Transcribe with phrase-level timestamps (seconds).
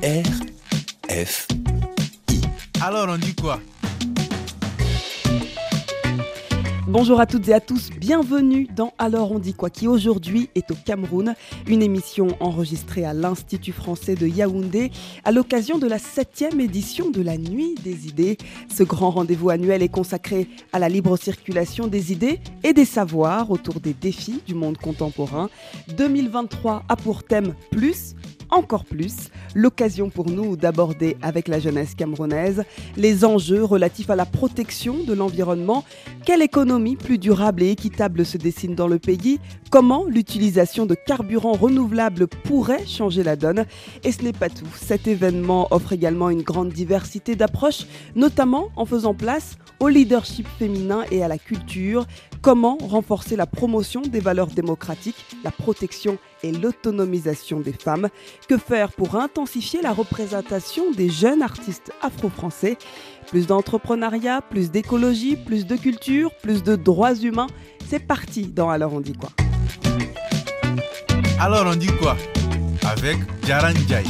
[0.00, 1.48] F
[2.80, 3.58] Alors on dit quoi?
[6.86, 10.70] Bonjour à toutes et à tous, bienvenue dans Alors on dit quoi qui aujourd'hui est
[10.70, 11.34] au Cameroun,
[11.66, 14.92] une émission enregistrée à l'Institut français de Yaoundé
[15.24, 18.38] à l'occasion de la septième édition de la Nuit des idées.
[18.72, 23.50] Ce grand rendez-vous annuel est consacré à la libre circulation des idées et des savoirs
[23.50, 25.50] autour des défis du monde contemporain.
[25.96, 28.14] 2023 a pour thème plus
[28.50, 32.64] encore plus, l'occasion pour nous d'aborder avec la jeunesse camerounaise
[32.96, 35.84] les enjeux relatifs à la protection de l'environnement,
[36.24, 39.38] quelle économie plus durable et équitable se dessine dans le pays,
[39.70, 43.64] comment l'utilisation de carburants renouvelables pourrait changer la donne?
[44.04, 47.86] Et ce n'est pas tout, cet événement offre également une grande diversité d'approches,
[48.16, 52.06] notamment en faisant place au leadership féminin et à la culture,
[52.40, 58.08] comment renforcer la promotion des valeurs démocratiques, la protection et l'autonomisation des femmes,
[58.48, 62.78] que faire pour intensifier la représentation des jeunes artistes afro-français,
[63.28, 67.48] plus d'entrepreneuriat, plus d'écologie, plus de culture, plus de droits humains,
[67.86, 69.30] c'est parti dans Alors on dit quoi?
[71.40, 72.16] Alors on dit quoi?
[72.84, 74.04] Avec Jaran Jai.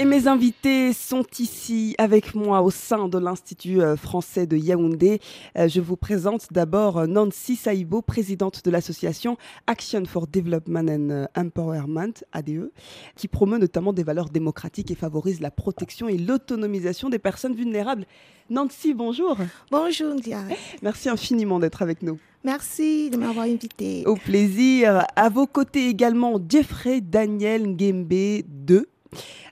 [0.00, 5.18] Et mes invités sont ici avec moi au sein de l'Institut euh, français de Yaoundé.
[5.56, 11.26] Euh, je vous présente d'abord euh, Nancy Saïbo, présidente de l'association Action for Development and
[11.36, 12.70] Empowerment, ADE,
[13.16, 18.06] qui promeut notamment des valeurs démocratiques et favorise la protection et l'autonomisation des personnes vulnérables.
[18.50, 19.36] Nancy, bonjour.
[19.72, 20.44] Bonjour, Dia.
[20.80, 22.20] Merci infiniment d'être avec nous.
[22.44, 24.04] Merci de m'avoir invité.
[24.06, 25.04] Au plaisir.
[25.16, 28.86] À vos côtés également, Jeffrey Daniel Ngembe II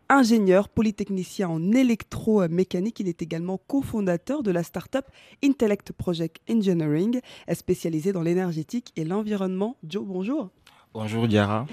[0.09, 3.01] ingénieur polytechnicien en électromécanique.
[3.01, 5.07] Il est également cofondateur de la start-up
[5.43, 7.21] Intellect Project Engineering,
[7.53, 9.77] spécialisée dans l'énergétique et l'environnement.
[9.85, 10.51] Joe, bonjour.
[10.95, 11.67] Bonjour Diara.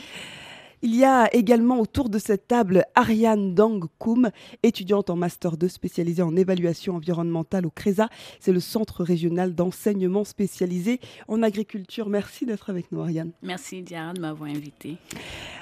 [0.86, 4.32] Il y a également autour de cette table Ariane Dang Koum,
[4.64, 8.10] étudiante en Master 2 spécialisée en évaluation environnementale au CRESA.
[8.42, 11.00] C'est le centre régional d'enseignement spécialisé
[11.30, 12.10] en agriculture.
[12.10, 13.32] Merci d'être avec nous, Ariane.
[13.42, 14.98] Merci, Diara, de m'avoir invitée.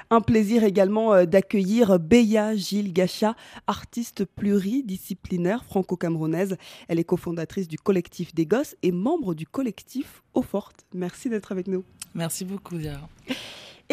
[0.09, 3.35] Un plaisir également euh, d'accueillir Béa Gilles Gacha,
[3.67, 6.57] artiste pluridisciplinaire franco-camerounaise.
[6.87, 10.83] Elle est cofondatrice du collectif des gosses et membre du collectif Eau Forte.
[10.95, 11.83] Merci d'être avec nous.
[12.15, 13.07] Merci beaucoup, Diara.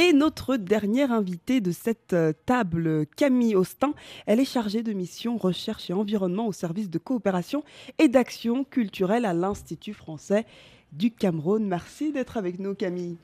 [0.00, 3.94] Et notre dernière invitée de cette euh, table, Camille Austin,
[4.26, 7.64] elle est chargée de mission recherche et environnement au service de coopération
[7.98, 10.46] et d'action culturelle à l'Institut français
[10.92, 11.66] du Cameroun.
[11.66, 13.16] Merci d'être avec nous, Camille.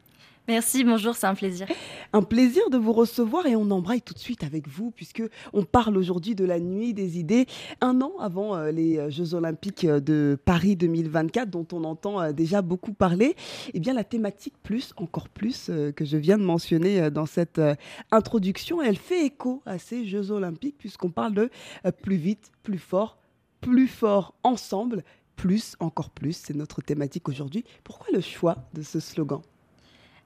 [0.47, 1.67] Merci, bonjour, c'est un plaisir.
[2.13, 5.23] Un plaisir de vous recevoir et on embraye tout de suite avec vous puisque
[5.55, 7.47] on parle aujourd'hui de la nuit des idées,
[7.81, 12.31] un an avant euh, les euh, Jeux Olympiques euh, de Paris 2024 dont on entend
[12.33, 13.37] déjà beaucoup parler.
[13.73, 17.61] Eh bien la thématique plus, encore plus que je viens de mentionner dans cette
[18.11, 21.51] introduction, elle fait écho à ces Jeux Olympiques puisqu'on parle de
[22.03, 23.17] plus vite, plus fort,
[23.63, 25.05] plus fort ensemble,
[25.37, 26.37] plus, encore plus.
[26.37, 27.65] C'est notre thématique aujourd'hui.
[27.83, 29.41] Pourquoi le choix de ce slogan?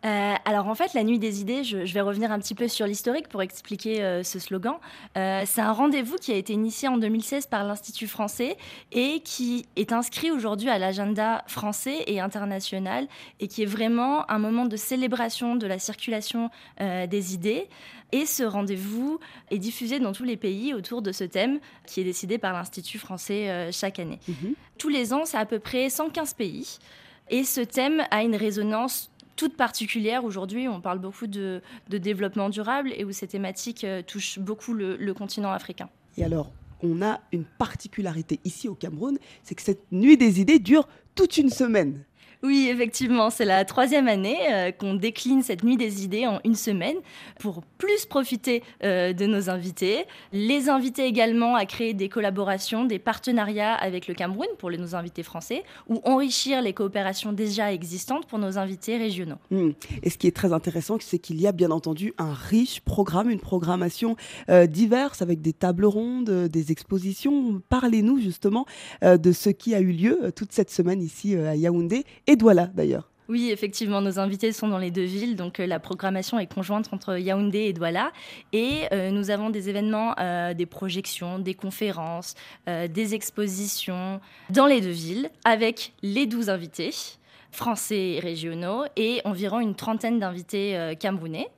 [0.05, 2.87] Euh, alors en fait, la nuit des idées, je, vais revenir un petit peu sur
[2.87, 4.75] l'historique pour expliquer euh, ce slogan.
[5.17, 8.57] Euh, c'est un rendez-vous qui a été initié en 2016 par l'Institut français
[8.93, 13.09] et qui est inscrit aujourd'hui à l'agenda français et international
[13.41, 16.51] et qui est vraiment un moment de célébration de la circulation
[16.81, 17.69] des idées.
[18.13, 19.19] Et ce rendez-vous
[19.51, 22.99] est diffusé dans tous les pays autour de ce thème qui est décidé par l'Institut
[22.99, 24.21] français chaque année.
[24.29, 24.55] Mhm.
[24.79, 26.79] Tous les ans, c'est à peu près 115 pays.
[27.31, 30.25] Et ce thème a une résonance toute particulière.
[30.25, 35.13] Aujourd'hui, on parle beaucoup de, développement durable et où ces thématiques euh, touchent beaucoup le,
[35.15, 35.89] continent africain.
[36.19, 36.51] Et alors,
[36.83, 41.39] on a une particularité ici au Cameroun, c'est que cette nuit des idées dure toute
[41.39, 42.05] une semaine.
[42.45, 46.55] Oui, effectivement, c'est la troisième année euh, qu'on décline cette nuit des idées en une
[46.55, 46.97] semaine
[47.41, 50.05] pour plus profiter euh, de nos invités.
[50.33, 55.25] Les inviter également à créer des collaborations, des partenariats avec le Cameroun pour nos invités
[55.25, 59.39] français ou enrichir les coopérations déjà existantes pour nos invités régionaux.
[59.51, 59.71] Hmm.
[60.05, 63.31] Et ce qui est très intéressant, c'est qu'il y a bien entendu un riche programme,
[63.31, 64.15] une programmation
[64.49, 67.61] euh, diverse avec des tables rondes, des expositions.
[67.69, 68.65] Parlez-nous justement
[69.03, 73.11] de ce qui a eu lieu toute cette semaine ici à Yaoundé et Douala d'ailleurs.
[73.29, 76.89] Oui, effectivement, nos invités sont dans les deux villes, donc euh, la programmation est conjointe
[76.93, 78.11] entre Yaoundé et Douala.
[78.55, 82.35] Et euh, nous avons des événements, euh, des projections, des conférences,
[82.67, 84.21] des expositions
[84.51, 86.95] dans les deux villes avec les douze invités.
[87.51, 91.49] Français régionaux et environ une trentaine d'invités euh, camerounais.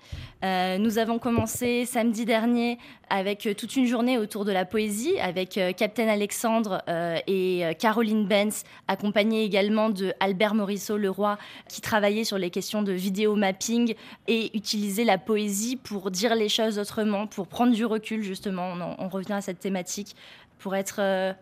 [0.44, 2.78] Euh, nous avons commencé samedi dernier
[3.10, 6.82] avec euh, toute une journée autour de la poésie, avec Captain Alexandre
[7.26, 11.36] et Caroline Benz, accompagnée également de Albert Morisseau Leroy,
[11.68, 13.94] qui travaillait sur les questions de vidéo mapping
[14.28, 18.72] et utilisait la poésie pour dire les choses autrement, pour prendre du recul justement.
[18.72, 20.14] On, on revient à cette thématique
[20.58, 21.34] pour être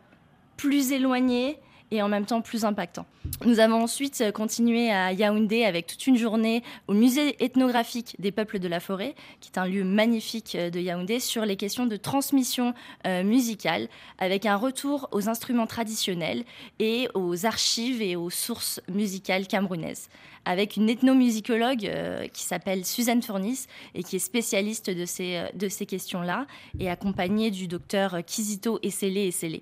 [0.57, 1.59] plus éloigné
[1.91, 3.07] et en même temps plus impactant.
[3.45, 8.33] Nous avons ensuite euh, continué à Yaoundé avec toute une journée au musée ethnographique des
[8.33, 11.87] peuples de la forêt, qui est un lieu magnifique euh, de Yaoundé, sur les questions
[11.87, 12.75] de transmission
[13.07, 13.89] euh, musicale,
[14.19, 16.45] avec un retour aux instruments traditionnels
[16.79, 20.09] et aux archives et aux sources musicales camerounaises,
[20.45, 21.91] avec une ethnomusicologue
[22.33, 26.47] qui s'appelle Suzanne Fournis et qui est spécialiste de ces, de ces questions-là,
[26.79, 29.61] et accompagnée du docteur Kizito Essele Essele.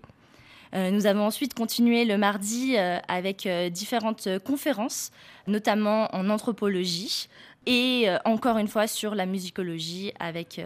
[0.74, 5.10] Euh, nous avons ensuite continué le mardi euh, avec euh, différentes conférences,
[5.46, 7.28] notamment en anthropologie
[7.68, 10.60] et encore une fois sur la musicologie avec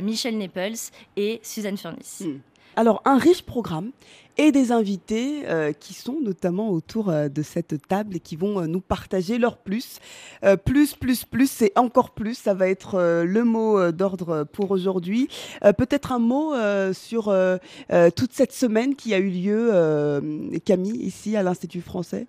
[0.00, 0.78] Michel Nepels
[1.14, 2.16] et Suzanne Furnis.
[2.20, 2.38] Mm.
[2.80, 3.90] Alors, un riche programme
[4.38, 8.58] et des invités euh, qui sont notamment autour euh, de cette table et qui vont
[8.58, 9.98] euh, nous partager leur plus.
[10.64, 15.28] Plus, plus, plus et encore plus, ça va être le mot d'ordre pour aujourd'hui.
[15.60, 16.54] Peut-être un mot
[16.94, 17.34] sur
[18.16, 22.26] toute cette semaine qui a eu lieu, Camille, ici à l'Institut français?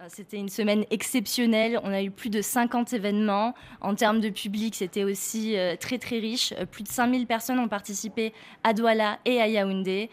[0.00, 1.78] Euh, C'était une semaine exceptionnelle.
[1.84, 3.54] On a eu plus de 50 événements.
[3.80, 6.52] En termes de public, c'était aussi euh, très très riche.
[6.58, 8.32] Euh, plus de 5000 personnes ont participé
[8.64, 10.10] à Douala et à Yaoundé.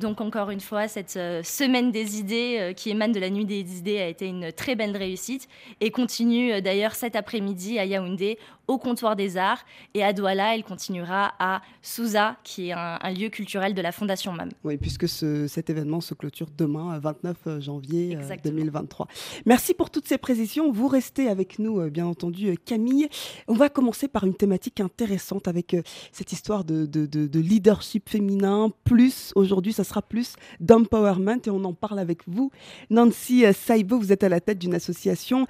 [0.00, 3.98] Donc encore une fois, cette semaine des idées qui émane de la nuit des idées
[3.98, 5.48] a été une très belle réussite
[5.80, 8.38] et continue d'ailleurs cet après-midi à Yaoundé
[8.68, 13.10] au comptoir des arts et à Douala, elle continuera à Souza, qui est un, un
[13.12, 14.50] lieu culturel de la Fondation MAM.
[14.62, 18.54] Oui, puisque ce- cet événement se clôture demain, euh, 29 janvier euh, Exactement.
[18.54, 19.08] 2023.
[19.46, 20.70] Merci pour toutes ces précisions.
[20.72, 23.08] Vous restez avec nous, euh, bien entendu, euh, Camille.
[23.48, 25.82] On va commencer par une thématique intéressante avec euh,
[26.12, 28.72] cette histoire de, de- de- de leadership féminin.
[28.84, 32.50] Plus, aujourd'hui, ça sera plus d'empowerment et on en parle avec vous.
[32.90, 35.46] Nancy Saibo, vous êtes à la tête d'une association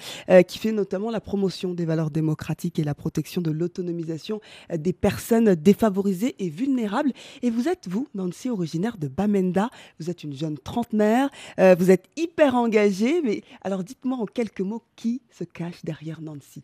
[0.46, 4.40] qui fait notamment la promotion des valeurs démocratiques et la protection de l'autonomisation
[4.74, 7.12] des personnes défavorisées et vulnérables.
[7.42, 9.70] Et vous êtes, vous, Nancy, originaire de Bamenda.
[9.98, 11.28] Vous êtes une jeune trentenaire.
[11.58, 13.20] vous êtes hyper engagée.
[13.22, 16.62] Mais alors, dites-moi en quelques mots qui se cache derrière Nancy?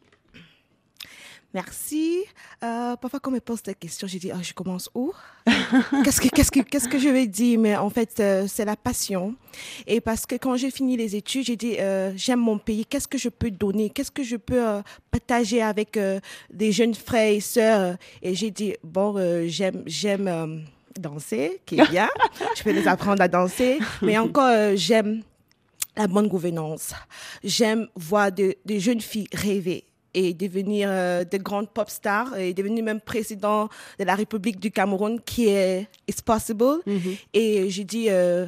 [1.54, 2.18] Merci.
[2.62, 5.12] Euh, parfois, quand on me pose cette question, je dis, Ah, je commence où?
[6.04, 7.58] Qu'est-ce, que, qu'est-ce, que, qu'est-ce que je vais dire?
[7.58, 9.34] Mais en fait, euh, c'est la passion.
[9.86, 13.08] Et parce que quand j'ai fini les études, j'ai dit, euh, j'aime mon pays, qu'est-ce
[13.08, 13.88] que je peux donner?
[13.88, 15.98] Qu'est-ce que je peux partager avec
[16.52, 17.96] des jeunes frères et sœurs?
[18.22, 19.16] Et j'ai dit, bon,
[19.46, 19.82] j'aime...
[19.86, 20.64] j'aime
[20.98, 22.08] danser, qui est bien.
[22.56, 23.78] je peux les apprendre à danser.
[24.00, 25.22] Mais encore, j'aime
[25.96, 26.92] la bonne gouvernance.
[27.42, 29.84] J'aime voir de- des jeunes filles rêver
[30.14, 34.70] et devenir euh, de grandes pop stars et devenir même président de la République du
[34.70, 36.80] Cameroun qui est It's possible.
[37.34, 38.46] Et j'ai dit, euh,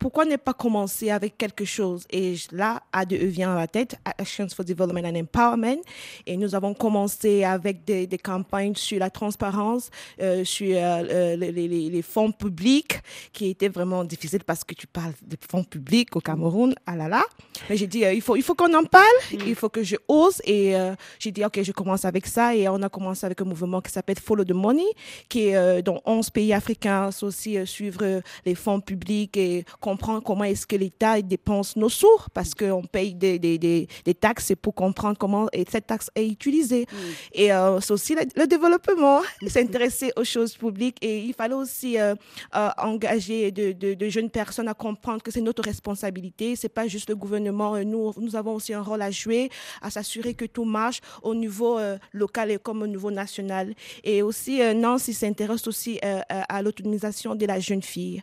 [0.00, 2.04] pourquoi ne pas commencer avec quelque chose?
[2.10, 5.80] Et là, ADE vient à la tête, Actions for Development and Empowerment.
[6.26, 11.52] Et nous avons commencé avec des, des campagnes sur la transparence, euh, sur euh, les,
[11.52, 12.98] les- les- les fonds publics,
[13.32, 17.06] qui étaient vraiment difficiles parce que tu parles de fonds publics au Cameroun, ah là
[17.06, 17.22] là.
[17.68, 19.96] Mais j'ai dit, euh, il faut, il faut qu'on en parle, il faut que je
[20.08, 20.40] ose.
[20.44, 22.56] Et euh, j'ai dit, OK, je commence avec ça.
[22.56, 24.86] Et on a commencé avec un mouvement qui s'appelle Follow the Money,
[25.28, 30.66] qui est dans 11 pays africains, aussi suivre les fonds publics et comprendre comment est-ce
[30.66, 35.18] que l'État dépense nos sous, parce qu'on paye des, des, des, des taxes, pour comprendre
[35.18, 36.86] comment et cette taxe est utilisée.
[37.32, 40.96] Et euh, c'est aussi le, le développement, s'intéresser aux choses publiques.
[41.00, 42.14] Et il fallait aussi euh,
[42.54, 46.54] euh, engager de, de, de jeunes personnes à comprendre que c'est notre responsabilité.
[46.54, 47.76] C'est pas juste le gouvernement.
[47.84, 49.50] Nous, nous avons aussi un rôle à jouer,
[49.82, 51.78] à s'assurer que tout marche au niveau
[52.12, 53.74] local et comme au niveau national.
[54.04, 58.22] Et aussi, Nancy s'intéresse aussi à l'autonomisation de la jeune fille.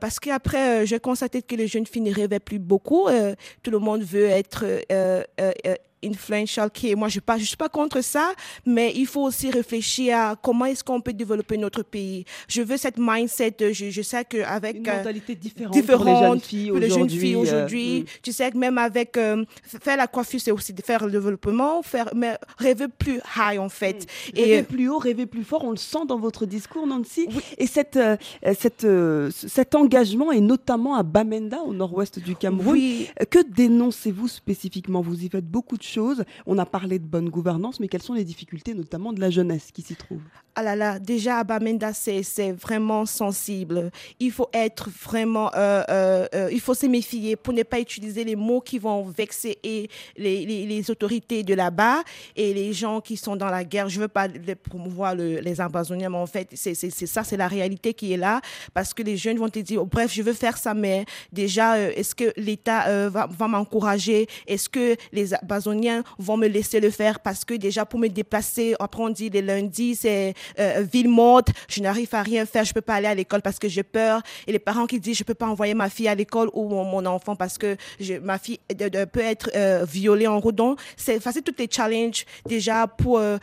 [0.00, 3.08] Parce qu'après, j'ai constaté que les jeunes filles ne rêvaient plus beaucoup.
[3.08, 7.56] Euh, tout le monde veut être euh, euh, influential qui est moi je ne suis
[7.56, 8.32] pas contre ça
[8.66, 12.76] mais il faut aussi réfléchir à comment est-ce qu'on peut développer notre pays je veux
[12.76, 17.10] cette mindset euh, je, je sais qu'avec Une euh, mentalité différente, différente pour les jeunes
[17.10, 18.00] filles aujourd'hui.
[18.00, 18.06] euh, mm.
[18.22, 21.82] Tu sais que même avec euh, faire la coiffure, c'est aussi de faire le développement,
[21.82, 24.06] faire mais rêver plus high en fait.
[24.34, 27.28] Rêver Et plus haut, rêver plus fort, on le sent dans votre discours, Nancy.
[27.58, 28.16] Et cette, euh,
[28.58, 28.86] cette,
[29.30, 35.00] cet engagement, et notamment à Bamenda, au nord-ouest du Cameroun, oui, que dénoncez-vous spécifiquement?
[35.00, 35.82] Vous y faites beaucoup de
[36.46, 39.70] On a parlé de bonne gouvernance, mais quelles sont les difficultés, notamment de la jeunesse
[39.72, 40.22] qui s'y trouve?
[40.54, 43.90] Ah là là, déjà à Bamenda, c'est vraiment sensible.
[44.20, 48.22] Il faut être vraiment, euh, euh, euh, il faut se méfier pour ne pas utiliser
[48.24, 52.02] les mots qui vont vexer et les, les, les autorités de là-bas
[52.36, 53.88] et les gens qui sont dans la guerre.
[53.88, 57.48] Je veux pas les promouvoir le- les Amazoniens, mais en fait, c'est ça, c'est la
[57.48, 58.40] réalité qui est là
[58.74, 61.74] parce que les jeunes vont te dire, oh, bref, je veux faire ça, mais déjà,
[61.76, 64.26] euh, est-ce que l'État euh, va, va m'encourager?
[64.46, 67.20] Est-ce que les Amazoniens vont me laisser le faire?
[67.20, 71.48] Parce que déjà, pour me déplacer, après on dit les lundis, c'est euh, ville morte,
[71.68, 74.22] je n'arrive à rien faire, je peux pas aller à l'école parce que j'ai peur.
[74.46, 76.84] Et les parents qui disent, je peux pas envoyer ma fille à l'école ou mon,
[76.84, 80.54] mon enfant parce que je, ma fille de- de- peut être euh, violée en route.
[80.54, 83.38] Donc, c'est facile tous les challenges déjà pour, euh,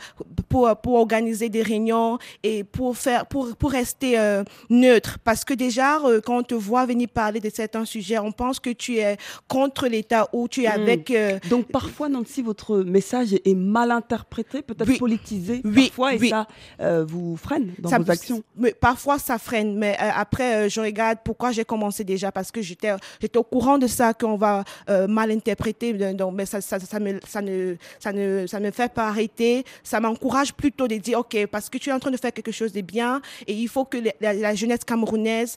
[0.48, 5.18] pour, pour organiser des réunions et pour faire, pour, pour rester euh, neutre.
[5.24, 8.70] Parce que déjà, quand on te voit venir parler de certains sujets, on pense que
[8.70, 9.16] tu es
[9.48, 10.72] contre l'État ou tu es Mm.
[10.82, 11.12] avec
[11.48, 14.98] Donc parfois, Nancy, votre message est mal interprété, peut-être Oui.
[14.98, 16.28] politisé Oui, parfois, et oui.
[16.30, 16.46] ça
[16.90, 18.42] euh, vous freine dans Ça- vos actions.
[18.56, 22.50] mais parfois ça freine mais euh, après euh, je regarde pourquoi j'ai commencé déjà parce
[22.50, 24.64] que j'étais j'étais au courant de ça qu'on va
[25.08, 28.92] mal interpréter donc mais ça ça, ça me ça ne ça ne ça me fait
[28.92, 32.16] pas arrêter ça m'encourage plutôt de dire ok parce que tu es en train de
[32.16, 35.56] faire quelque chose de bien et il faut que la, la jeunesse camerounaise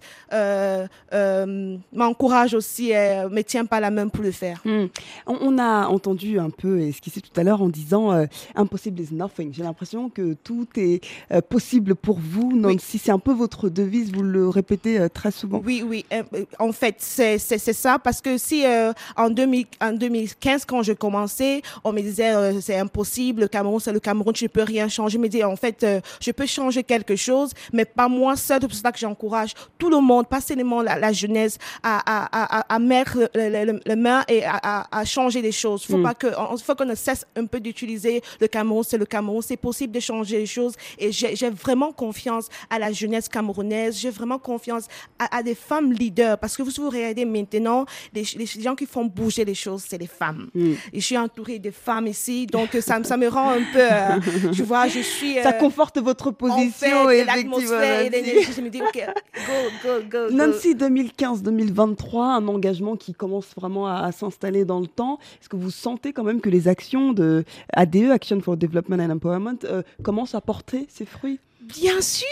[1.91, 4.85] m'encourage aussi euh, me tient pas la main pour le faire Hmm.
[5.27, 8.11] On, on a entendu un peu esquisser tout à l'heure en disant
[8.55, 9.53] impossible is nothing.
[9.53, 11.01] J'ai l'impression que tout est
[11.31, 12.51] euh, possible pour vous.
[12.55, 15.61] Nancy, c'est un peu votre devise, vous le répétez euh, très souvent.
[15.65, 16.05] Oui, oui.
[16.13, 20.83] euh, euh, En fait, c'est ça parce que si euh, en, 2000 en 2015, quand
[20.83, 24.49] je commençais, on me disait euh, c'est impossible, le Cameroun, c'est le Cameroun, tu ne
[24.49, 25.17] peux rien changer.
[25.29, 28.59] Dis en fait, euh, je peux changer quelque chose, mais pas moi seul.
[28.61, 32.57] C'est pour ça que j'encourage tout le monde, pas seulement la, la jeunesse, à, à,
[32.59, 35.85] à, à mettre le, le, le- le main et à, à, à changer les choses.
[35.85, 36.03] Faut Mm.
[36.03, 39.41] pas que, on- faut qu'on ne cesse un peu d'utiliser le Cameroun, c'est le Cameroun.
[39.41, 43.97] C'est possible de changer les choses et j'ai vraiment confiance à la jeunesse camerounaise.
[43.99, 44.87] J'ai vraiment confiance
[45.19, 48.85] à, à des femmes leaders parce que vous vous regardez maintenant, les, les gens qui
[48.85, 50.49] font bouger les choses, c'est les femmes.
[50.55, 50.71] Mm.
[50.93, 53.61] Et je suis entourée de femmes ici, donc euh, ça, me- ça me rend un
[53.71, 55.35] peu, euh, tu vois, je suis.
[55.41, 58.23] Ça euh, conforte votre en position, fait, et l'atmosphère et Nancy.
[58.25, 58.53] l'énergie.
[58.55, 59.05] Je me dis, ok,
[59.35, 59.53] go,
[59.83, 60.31] go, go.
[60.31, 65.19] Nancy, 2015-2023, un engagement qui commence vraiment à, à s'installer dans le temps.
[65.41, 67.43] Est-ce que vous sentez quand même que les actions de
[67.73, 72.27] ADE, Action for Development and Empowerment, euh, commencent à porter ses fruits Bien sûr,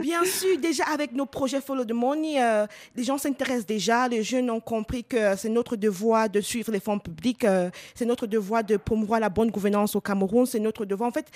[0.00, 0.58] bien sûr.
[0.58, 2.66] Déjà avec nos projets Follow the Money, euh,
[2.96, 4.08] les gens s'intéressent déjà.
[4.08, 7.44] Les jeunes ont compris que c'est notre devoir de suivre les fonds publics.
[7.44, 10.46] euh, c'est notre devoir de promouvoir la bonne gouvernance au Cameroun.
[10.46, 11.10] C'est notre devoir.
[11.10, 11.26] En fait,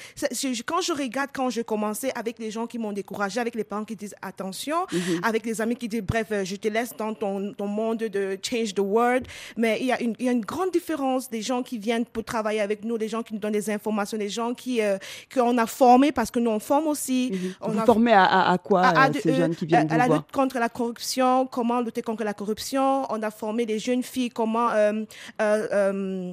[0.66, 3.84] quand je regarde, quand je commençais avec les gens qui m'ont découragé, avec les parents
[3.84, 4.76] qui disent attention,
[5.22, 8.38] avec les amis qui disent bref, euh, je te laisse dans ton, ton monde de
[8.42, 9.26] change the world.
[9.56, 12.06] Mais il y, a une, il y a une grande différence des gens qui viennent
[12.06, 14.96] pour travailler avec nous, des gens qui nous donnent des informations, des gens qui euh,
[15.34, 17.32] qu'on a formés parce que nous on forme aussi.
[17.60, 19.54] On Vous a formez à, à- à quoi à- à euh, de- ces euh, jeunes
[19.54, 23.06] qui viennent à vous la voir lutte contre la corruption, comment lutter contre la corruption.
[23.10, 25.04] On a formé des jeunes filles, comment, euh,
[25.40, 26.32] euh, euh,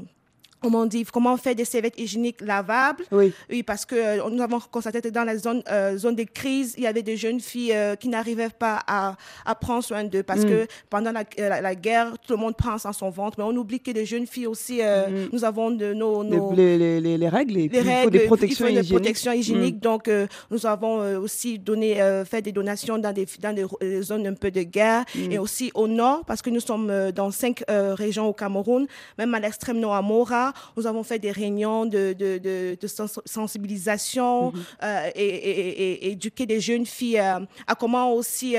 [0.62, 3.04] comment on dit, comment faire des serviettes hygiéniques lavables?
[3.12, 3.34] Oui.
[3.50, 6.74] Oui, parce que euh, nous avons constaté que dans la zone, euh, zone de crise,
[6.78, 10.24] il y avait des jeunes filles euh, qui n'arrivaient pas à, à prendre soin d'eux
[10.24, 10.50] parce Mm.
[10.50, 13.44] que pendant la, euh, la, la guerre, tout le monde pense à son ventre, mais
[13.46, 15.30] on oublie que les jeunes filles aussi, euh, Mm.
[15.34, 18.20] nous avons de nos, nos les- les- les- les règles les il faut règles, des
[18.26, 18.92] protections il faut des hygiéniques.
[19.02, 19.76] protections hygiéniques.
[19.78, 19.80] Mm.
[19.80, 24.26] Donc, euh, nous avons aussi donné, euh, fait des donations dans des, dans des, zones
[24.28, 25.32] un peu de guerre Mm.
[25.32, 29.40] et aussi au nord, parce que nous sommes dans cinq régions au Cameroun, même à
[29.40, 30.54] l'extrême nord à Mora.
[30.78, 34.54] Nous avons fait des réunions de, de, de, de sens- sensibilisation Mm-hmm.
[34.84, 38.56] euh, et, et, et- et éduquer des jeunes filles euh, à comment aussi.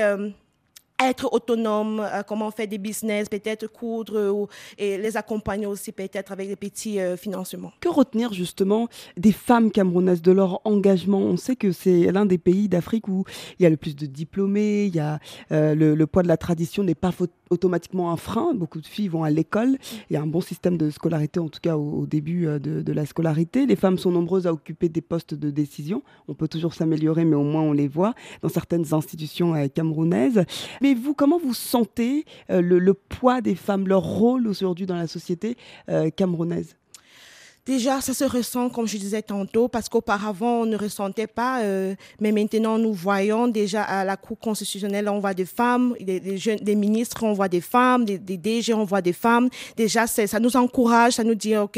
[1.03, 6.31] Être autonome, euh, comment faire des business, peut-être coudre ou, et les accompagner aussi peut-être
[6.31, 7.71] avec des petits euh, financements.
[7.79, 11.19] Que retenir justement des femmes camerounaises, de leur engagement?
[11.19, 13.25] On sait que c'est l'un des pays d'Afrique où
[13.59, 15.19] il y a le plus de diplômés, il y a,
[15.51, 17.11] euh, le, poids de la tradition n'est pas
[17.49, 18.53] automatiquement un frein.
[18.55, 19.77] Beaucoup de filles vont à l'école.
[20.09, 23.05] Il y a un bon système de scolarité, en tout cas au, début de, la
[23.05, 23.65] scolarité.
[23.65, 26.01] Les femmes sont nombreuses à occuper des postes de décision.
[26.27, 30.43] On peut toujours s'améliorer, mais au moins on les voit dans certaines institutions camerounaises.
[30.93, 35.57] Vous, comment vous sentez euh, le, poids des femmes, leur rôle aujourd'hui dans la société
[35.89, 36.75] euh, camerounaise?
[37.67, 41.95] Déjà, ça se ressent, comme je disais tantôt, parce qu'auparavant, on ne ressentait pas, euh,
[42.21, 46.37] mais maintenant, nous voyons déjà à la Cour constitutionnelle, on voit des femmes, des, des
[46.37, 49.49] jeunes, des ministres, on voit des femmes, des, des DG, on voit des femmes.
[49.75, 51.77] Déjà, ça nous encourage, ça nous dit, OK,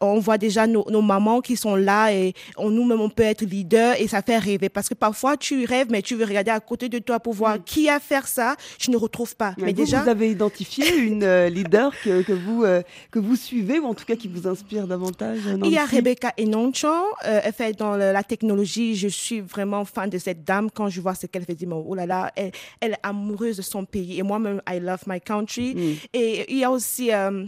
[0.00, 3.42] on voit déjà nos, nos mamans qui sont là et on, nous-mêmes, on peut être
[3.42, 4.70] leader et ça fait rêver.
[4.70, 7.62] Parce que parfois, tu rêves, mais tu veux regarder à côté de toi pour voir
[7.62, 9.54] qui a fait ça, tu ne retrouves pas.
[9.58, 13.36] Mais vous, déjà, vous avez identifié une euh, leader que, que vous, euh, que vous
[13.36, 15.25] suivez, ou en tout cas qui vous inspire davantage?
[15.34, 18.94] Davantage Il y a Rebecca Enonchan, euh, elle fait dans le- la technologie.
[18.94, 20.70] Je suis vraiment fan de cette dame.
[20.70, 23.56] Quand je vois ce qu'elle fait, je dis, oh là là, elle, elle est amoureuse
[23.56, 24.18] de son pays.
[24.18, 25.74] Et moi-même, I love my country.
[25.74, 25.94] Mm.
[26.14, 27.44] Et il y a aussi, euh,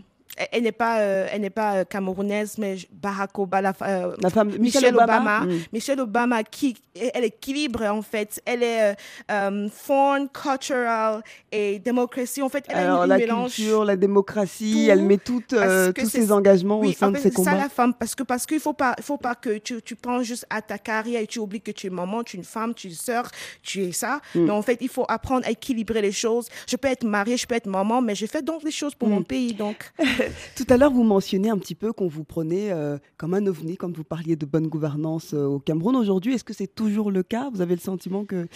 [0.52, 4.30] elle- n'est pas, euh, elle n'est pas euh, camerounaise, mais Barack Obama, la, euh, La
[4.30, 5.40] femme Michelle, Michelle Obama?
[5.40, 5.58] Mm.
[5.72, 6.76] Michelle Obama, qui,
[7.14, 8.40] elle équilibre en fait.
[8.44, 8.94] Elle est euh,
[9.30, 12.42] euh, foreign, cultural et démocratie.
[12.42, 13.54] En fait, elle Alors a une la mélange.
[13.54, 15.54] culture, la démocratie, tout, elle met toutes,
[15.94, 17.62] tous ses engagements au Oui, sein en de fait, ses c'est ça combats.
[17.64, 20.46] la femme, parce que parce qu'il faut pas, faut pas que tu, tu penses juste
[20.50, 22.88] à ta carrière et tu oublies que tu es maman, tu es une femme, tu
[22.88, 23.30] es sœur,
[23.62, 24.20] tu es ça.
[24.34, 24.44] Mm.
[24.44, 26.48] Mais en fait, il faut apprendre à équilibrer les choses.
[26.66, 29.08] Je peux être mariée, je peux être maman, mais je fais donc des choses pour
[29.08, 29.12] Mm.
[29.12, 29.76] mon pays, donc.
[30.56, 33.76] Tout à l'heure, vous mentionnez un petit peu qu'on vous prenait euh, comme un ovni
[33.76, 35.96] quand vous parliez de bonne gouvernance euh, au Cameroun.
[35.96, 37.50] Aujourd'hui, est-ce que c'est toujours le cas?
[37.52, 38.48] Vous avez le sentiment que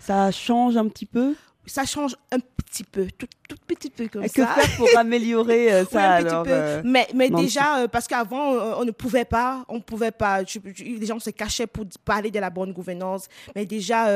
[0.00, 1.34] ça change un petit peu?
[1.66, 4.48] Ça change un petit peu, tout, tout petit peu comme Et Que ça.
[4.48, 6.50] faire pour améliorer euh, Oui, ça un petit alors peu.
[6.52, 10.84] euh, mais déjà, euh, parce qu'avant, on ne pouvait pas, on pouvait pas, tu- tu-
[10.84, 13.26] les gens se cachaient pour parler de la bonne gouvernance.
[13.54, 14.10] Mais déjà,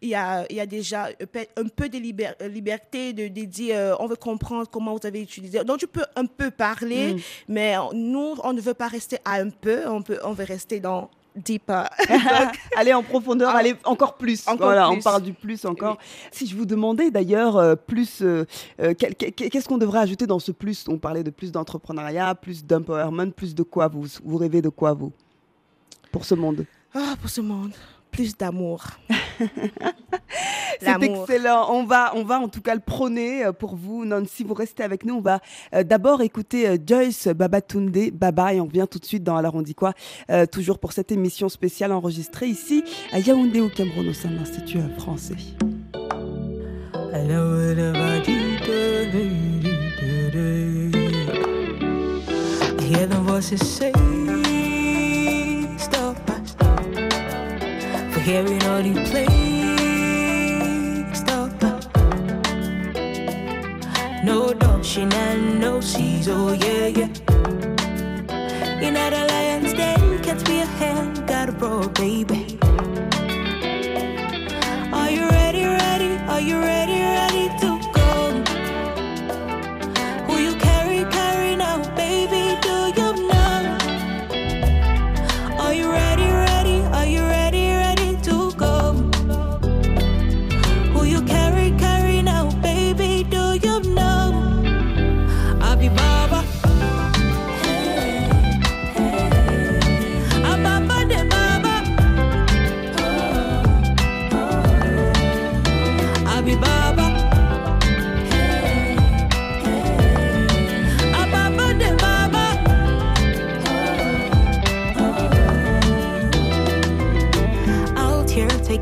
[0.00, 1.08] il y, a, il y a déjà
[1.56, 5.62] un peu- de liber- liberté de, de dire, on veut comprendre comment vous avez utilisé.
[5.64, 7.18] Donc, tu peux un peu parler, Mm.
[7.48, 10.80] mais nous, on ne veut pas rester à un peu, on, peut, on veut rester
[10.80, 11.88] dans deeper.
[12.76, 14.46] Aller en profondeur, Ah, aller encore plus.
[14.48, 15.98] encore voilà, on parle du plus encore.
[16.30, 18.44] Si je vous demandais d'ailleurs euh, plus, euh,
[18.80, 20.84] euh, qu'est-ce qu'on devrait ajouter dans ce plus?
[20.88, 24.94] On parlait de plus d'entrepreneuriat, plus d'empowerment, plus de quoi vous Vous rêvez de quoi
[24.94, 25.12] vous?
[26.12, 26.64] Pour ce monde
[26.94, 27.72] Ah, pour ce monde,
[28.16, 28.82] plus d'amour.
[30.80, 31.68] C'est excellent.
[31.70, 34.04] On va, on va en tout cas le prôner euh, pour vous.
[34.06, 35.16] Nancy, vous restez avec nous.
[35.16, 35.40] On va
[35.74, 39.54] euh, d'abord écouter euh, Joyce Babatunde Baba et on revient tout de suite dans Alors
[39.54, 39.92] on dit quoi
[40.30, 42.82] euh, Toujours pour cette émission spéciale enregistrée ici
[43.12, 45.36] à Yaoundé au Cameroun au sein de l'Institut français.
[52.78, 53.92] I hear the voices say,
[58.26, 59.26] hearing all you play,
[61.14, 61.52] stop.
[64.24, 67.10] No dodging and no seas, oh yeah, yeah.
[68.80, 72.58] You're not a lion's den, can't be a hand, got a bro, baby.
[74.92, 76.16] Are you ready, ready?
[76.26, 76.85] Are you ready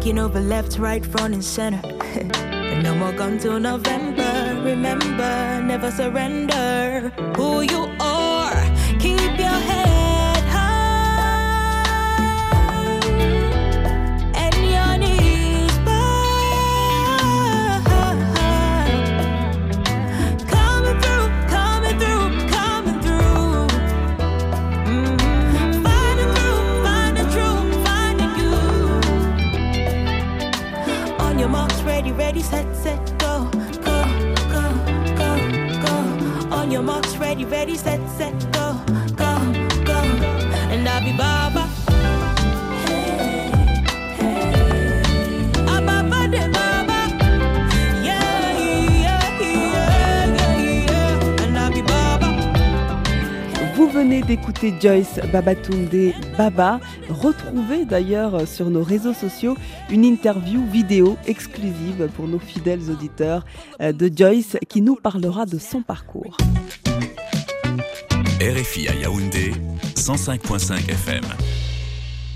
[0.05, 1.81] taking over left, right, front, and center.
[2.14, 4.61] and no more gun till November.
[4.62, 7.11] Remember, never surrender.
[7.37, 7.94] Who you
[53.77, 56.81] Vous venez d'écouter Joyce Babatunde Baba.
[57.09, 59.57] Retrouvez d'ailleurs sur nos réseaux sociaux
[59.90, 63.45] une interview vidéo exclusive pour nos fidèles auditeurs
[63.81, 66.37] euh, de Joyce qui nous parlera de son parcours.
[68.45, 69.53] RFI à Yaoundé,
[69.95, 71.25] 105.5 FM.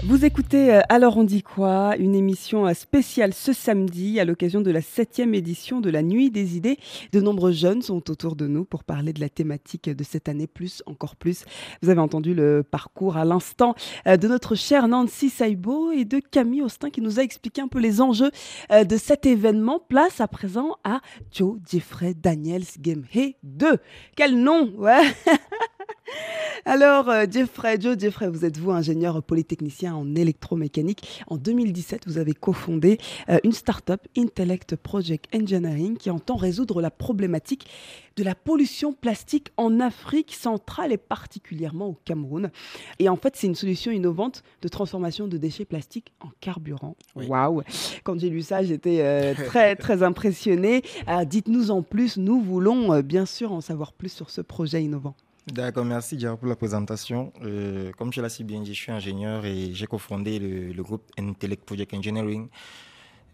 [0.04, 1.96] Vous écoutez euh, Alors on dit quoi?
[1.98, 6.30] Une émission euh, spéciale ce samedi à l'occasion de la septième édition de la Nuit
[6.30, 6.78] des idées.
[7.12, 10.46] De nombreux jeunes sont autour de nous pour parler de la thématique de cette année,
[10.46, 11.44] plus, encore plus.
[11.82, 13.74] Vous avez entendu le parcours à l'instant
[14.06, 17.68] euh, de notre chère Nancy Saibo et de Camille Austin qui nous a expliqué un
[17.68, 18.30] peu les enjeux
[18.70, 19.78] de cet événement.
[19.78, 23.76] Place à présent à Joe Jeffrey Daniels Game Hey 2.
[24.16, 25.02] Quel nom Ouais
[26.64, 31.22] Alors, euh, Jeffrey, Joe Jeffrey, vous êtes vous ingénieur polytechnicien en électromécanique?
[31.28, 32.98] En 2017, vous avez cofondé
[33.28, 37.68] euh, une start-up, Intellect Project Engineering, qui entend résoudre la problématique
[38.16, 42.50] de la pollution plastique en Afrique centrale et particulièrement au Cameroun.
[42.98, 46.96] Et en fait, c'est une solution innovante de transformation de déchets plastiques en carburant.
[47.14, 47.62] Waouh
[48.02, 50.82] Quand j'ai lu ça, j'étais euh, très très impressionné.
[51.26, 55.14] Dites-nous en plus, nous voulons euh, bien sûr en savoir plus sur ce projet innovant.
[55.52, 57.32] D'accord, merci Diar pour la présentation.
[57.42, 60.82] Euh, comme je l'ai si bien dit, je suis ingénieur et j'ai cofondé le, le,
[60.82, 62.48] groupe Intellect Project Engineering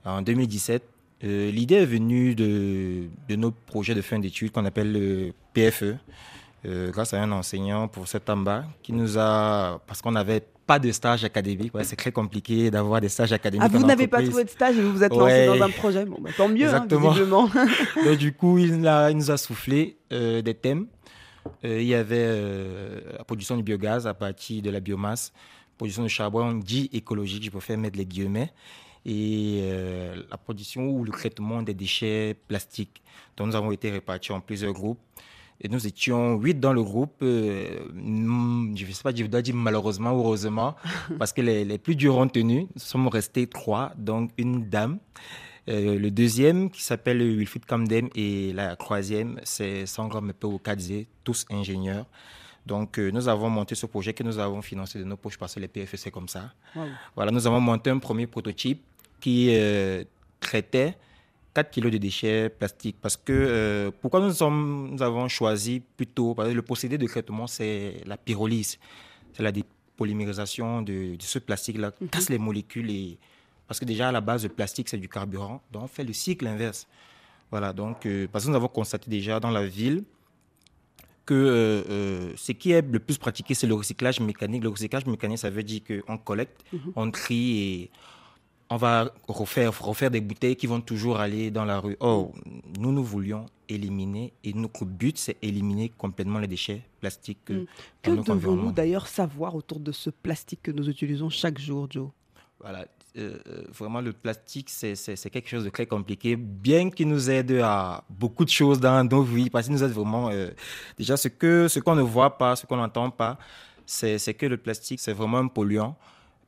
[0.05, 0.83] en 2017.
[1.25, 5.97] Euh, L'idée est venue de, de notre projet de fin d'études qu'on appelle le PFE,
[6.67, 10.79] euh, grâce à un enseignant pour cet bas qui nous a, parce qu'on n'avait pas
[10.79, 13.69] de stage académique, ouais, c'est très compliqué d'avoir des stages académiques.
[13.73, 16.05] Ah, vous n'avez pas trouvé de stage et vous vous êtes lancé dans un projet,
[16.05, 17.15] bon, bah, tant mieux, hein, Exactement.
[18.05, 20.87] Donc, du coup, il, a, il, nous a soufflé des thèmes
[21.63, 25.33] il y avait euh, la production de biogaz à partir de la biomasse,
[25.77, 28.53] production de charbon dit écologique, je préfère mettre les guillemets,
[29.07, 33.03] et euh, la production ou le traitement des déchets plastiques.
[33.37, 34.99] Donc nous avons été répartis en plusieurs groupes.
[35.61, 37.15] Et nous étions huit dans le groupe.
[37.21, 37.27] je
[37.95, 40.75] ne sais pas, je dois dire malheureusement ou heureusement,
[41.19, 42.63] parce que les, les plus durs ont tenu.
[42.75, 44.99] Nous sommes restés trois, donc une dame.
[45.69, 51.47] Euh, le deuxième, qui s'appelle Wilfried Kamdem, et la troisième, c'est Sangram Mepeo Kadze, tous
[51.51, 52.07] ingénieurs.
[52.67, 55.55] Donc, euh, nous avons monté ce projet que nous avons financé de nos poches parce
[55.55, 56.53] que les PFE, c'est comme ça.
[57.15, 58.83] Voilà, nous avons monté un premier prototype
[59.21, 60.05] qui euh,
[60.41, 60.97] traitait
[61.55, 62.97] 4 kilos de déchets plastiques.
[63.01, 67.47] Parce que, pourquoi nous, sommes, nous avons choisi plutôt, parce que le procédé de traitement,
[67.47, 68.79] c'est la pyrolyse.
[69.35, 72.11] C'est la dépolymérisation de, ce plastique-là, qui mhm.
[72.11, 73.19] casse les molécules et
[73.67, 75.63] parce que déjà, à la base, le plastique, c'est du carburant.
[75.73, 76.87] Donc, on fait le cycle inverse.
[77.51, 80.05] Voilà, donc, euh, parce que nous avons constaté déjà dans la ville
[81.25, 84.63] que euh, euh, ce qui est le plus pratiqué, c'est le recyclage mécanique.
[84.63, 86.93] Le recyclage mécanique, ça veut dire qu'on collecte, mhm.
[86.97, 87.91] on trie et
[88.71, 91.97] on va refaire, refaire des bouteilles qui vont toujours aller dans la rue.
[92.01, 92.33] Or,
[92.79, 97.51] nous, nous voulions éliminer, et notre but, c'est éliminer complètement les déchets plastiques.
[97.51, 97.65] Mm.
[98.03, 102.09] Que devons-nous d'ailleurs savoir autour de ce plastique que nous utilisons chaque jour, Joe?
[102.61, 107.31] Voilà, euh, euh, vraiment, le plastique, c'est quelque chose de très compliqué, bien qu'il nous
[107.31, 110.31] aide à beaucoup de choses dans nos vies, parce qu'il nous aide vraiment.
[110.31, 110.51] Euh,
[110.99, 111.29] déjà, ce
[111.79, 113.39] qu'on ne voit pas, ce qu'on n'entend pas,
[113.87, 115.97] c'est que le plastique, c'est vraiment un polluant,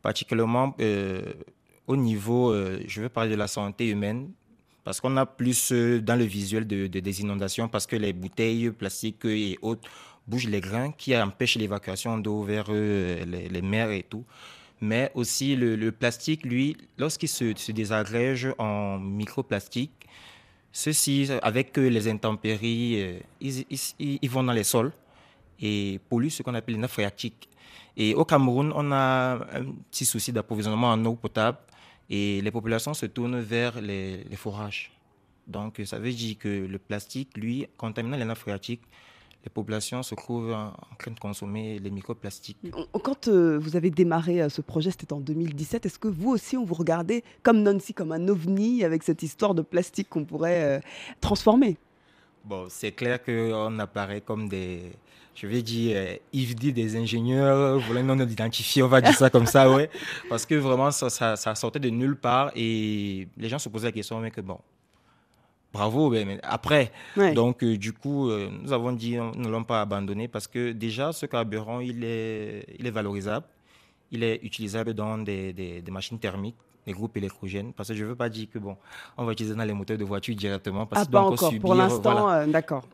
[0.02, 0.74] particulièrement
[1.86, 2.52] au niveau,
[2.86, 4.30] je veux parler de la santé humaine,
[4.82, 9.24] parce qu'on a plus dans le visuel de, des inondations, parce que les bouteilles plastiques
[9.26, 9.88] et autres
[10.26, 14.24] bougent les grains qui empêchent l'évacuation d'eau vers les mers et tout
[14.80, 20.06] mais aussi le, plastique, lui, lorsqu'il se, désagrège en microplastique,
[20.72, 23.18] ceux-ci, avec les intempéries, euh,
[23.98, 24.92] ils, vont dans les sols
[25.58, 27.48] et polluent ce qu'on appelle les nappes phréatiques.
[27.96, 31.58] Et au Cameroun, on a un petit souci d'approvisionnement en eau potable
[32.10, 34.92] et les populations se tournent vers les, les forages.
[35.46, 38.82] Donc, ça veut dire que le plastique, lui, contaminant les nappes phréatiques,
[39.46, 42.58] les populations se trouvent en, train de consommer les microplastiques.
[43.04, 46.56] Quand euh, vous avez démarré euh, ce projet, c'était en 2017, est-ce que vous aussi,
[46.56, 50.64] on vous regardait comme Nancy, comme un ovni avec cette histoire de plastique qu'on pourrait
[50.64, 50.80] euh,
[51.20, 51.76] transformer?
[52.44, 54.82] Bon, c'est clair qu'on apparaît comme des,
[55.36, 59.46] je vais dire, Yves dit des ingénieurs, voilà, non identifiés, on va dire ça comme
[59.46, 59.88] ça, ouais.
[60.28, 63.92] Parce que vraiment, ça, ça, sortait de nulle part et les gens se posaient la
[63.92, 64.58] question, mais que bon,
[65.76, 66.10] bravo.
[66.10, 66.92] Mais après,
[67.34, 70.72] donc euh, du coup, euh, nous avons dit, nous ne l'avons pas abandonné parce que
[70.72, 73.46] déjà, ce carburant, il est, il est valorisable.
[74.12, 76.54] Il est utilisable dans des, des, machines thermiques,
[76.86, 77.72] des groupes électrogènes.
[77.72, 78.76] Parce que je ne veux pas dire que, bon,
[79.18, 80.86] on va utiliser dans les moteurs de voiture directement.
[80.86, 81.52] Parce ah, pas encore.
[81.60, 82.84] pour l'instant, euh, d'accord.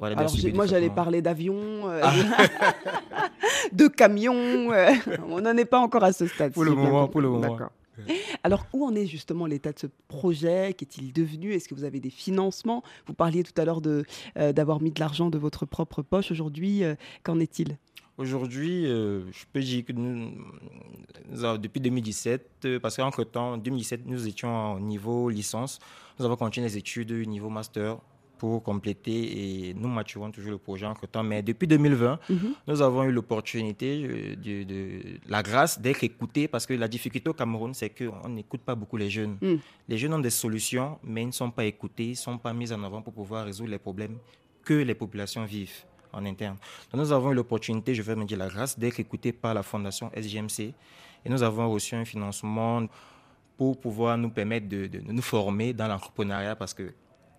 [0.54, 2.12] moi, j'allais parler d'avions, ah.
[3.72, 4.70] de camions.
[5.28, 6.54] on n'en est pas encore à ce stade.
[6.54, 7.52] Pour le moment, pour le moment.
[7.52, 7.70] D'accord.
[8.42, 12.00] Alors, où en est justement l'état de ce projet Qu'est-il devenu Est-ce que vous avez
[12.00, 16.02] des financements Vous parliez tout à l'heure euh, d'avoir mis de l'argent de votre propre
[16.02, 16.30] poche.
[16.30, 17.78] Aujourd'hui, euh, qu'en est-il
[18.18, 20.32] Aujourd'hui, euh, je peux dire que nous,
[21.58, 25.78] depuis 2017, parce qu'entre-temps, en 2017, nous étions au niveau licence.
[26.18, 27.98] Nous avons continué les études au niveau master
[28.42, 31.22] pour compléter et nous maturons toujours le projet entre temps.
[31.22, 32.54] Mais depuis 2020, mhm.
[32.66, 37.34] nous avons eu l'opportunité, euh, de, la grâce d'être écoutés parce que la difficulté au
[37.34, 39.38] Cameroun, c'est qu'on n'écoute pas beaucoup les jeunes.
[39.40, 39.54] Mm.
[39.88, 42.52] Les jeunes ont des solutions, mais ils ne sont pas écoutés, ils ne sont pas
[42.52, 44.18] mis en avant pour pouvoir résoudre les problèmes
[44.64, 46.56] que les populations vivent en interne.
[46.90, 49.62] Donc nous avons eu l'opportunité, je vais me dire la grâce, d'être écoutés par la
[49.62, 50.74] fondation SGMC
[51.24, 52.88] et nous avons reçu un financement
[53.56, 56.92] pour pouvoir nous permettre de, de nous former dans l'entrepreneuriat parce que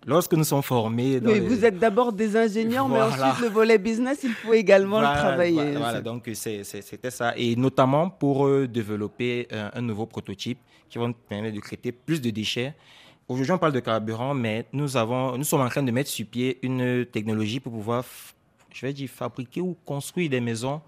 [0.06, 1.18] lorsque nous sommes formés.
[1.20, 5.72] vous êtes d'abord des ingénieurs, mais ensuite le volet business, il faut également le travailler.
[5.76, 7.34] Voilà, donc c'était ça.
[7.36, 12.20] Et notamment pour euh, développer un, nouveau prototype qui va nous permettre de traiter plus
[12.20, 12.74] de déchets.
[13.26, 16.26] Aujourd'hui, on parle de carburant, mais nous, avons, nous sommes en train de mettre sur
[16.26, 18.04] pied une technologie pour pouvoir,
[18.70, 20.82] je vais dire, fabriquer ou construire des maisons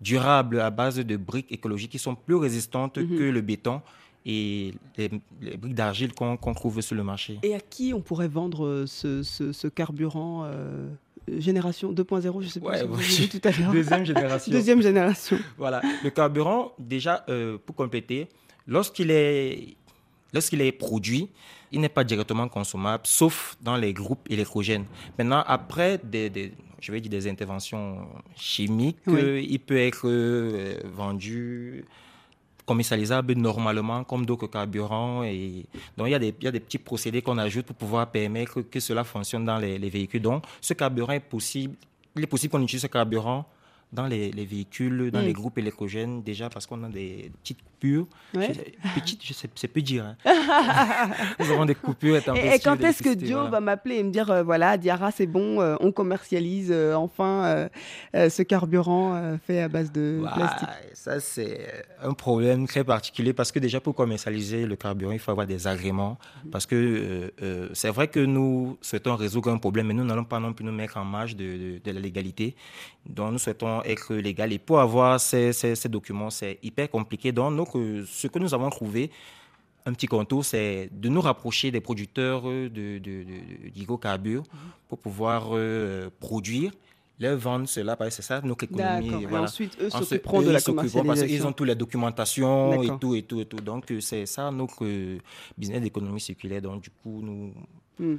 [0.00, 3.18] durables à base de briques écologiques qui sont plus résistantes mhm.
[3.18, 3.82] que le béton
[4.26, 5.08] et les,
[5.56, 7.38] briques d'argile qu'on trouve sur le marché.
[7.42, 10.88] Et à qui on pourrait vendre euh, ce, carburant euh,
[11.38, 13.72] génération 2.0, je sais pas si vous tout à l'heure.
[13.72, 14.52] Deuxième génération.
[14.52, 15.38] Deuxième génération.
[15.58, 15.82] Voilà.
[16.02, 18.28] Le carburant, déjà, euh, pour compléter,
[18.66, 19.76] lorsqu'il est,
[20.32, 21.28] lorsqu'il est produit,
[21.70, 24.86] il n'est pas directement consommable, sauf dans les groupes électrogènes.
[25.18, 28.06] Maintenant, après des, je vais dire des interventions
[28.36, 30.08] chimiques, il peut être
[30.84, 31.84] vendu
[32.66, 35.22] commercialisable normalement comme d'autres carburants.
[35.24, 37.76] Et donc, il y, a des, il y a des petits procédés qu'on ajoute pour
[37.76, 40.22] pouvoir permettre que cela fonctionne dans les, les véhicules.
[40.22, 41.76] Donc, ce carburant est possible.
[42.16, 43.44] Il est possible qu'on utilise ce carburant
[43.94, 45.32] dans les, véhicules, dans les mm.
[45.32, 48.06] groupes électrogènes, déjà parce qu'on a des petites coupures.
[48.94, 50.04] Petites, je sais, c'est peu dire.
[50.04, 50.16] Hein.
[51.38, 52.16] Nous avons des coupures.
[52.16, 55.26] Et, et quand est-ce que Joe va m'appeler et me dire, euh, voilà, Diara, c'est
[55.26, 57.68] bon, euh, on commercialise euh, enfin
[58.12, 60.68] ce carburant fait à base de plastique?
[60.94, 65.30] Ça, c'est un problème très particulier parce que déjà, pour commercialiser le carburant, il faut
[65.30, 66.18] avoir des agréments.
[66.18, 66.50] Mm-hmm.
[66.50, 67.32] Parce que
[67.72, 70.72] c'est vrai que nous souhaitons résoudre un problème, mais nous n'allons pas non plus nous
[70.72, 72.56] mettre en marge de, de la légalité.
[73.06, 74.52] Donc, nous souhaitons être légal.
[74.52, 77.32] Et pour avoir ces, ces, documents, c'est hyper compliqué.
[77.32, 79.10] Donc, ce que nous avons trouvé,
[79.86, 82.98] un petit contour, c'est de nous rapprocher des producteurs de,
[83.68, 84.48] d'hydrocarbures de,
[84.88, 86.72] pour pouvoir euh, produire
[87.20, 89.10] leur vendre cela, parce que c'est ça notre économie.
[89.10, 89.44] Voilà.
[89.44, 91.04] Et ensuite, eux s'occuperont de la commercialisation.
[91.04, 93.58] Parce qu'ils ont toute la documentation et tout, et tout, et tout.
[93.58, 94.84] Donc, c'est ça notre
[95.56, 96.62] business d'économie circulaire.
[96.62, 97.52] Donc, du coup, nous...
[97.98, 98.16] Hmm.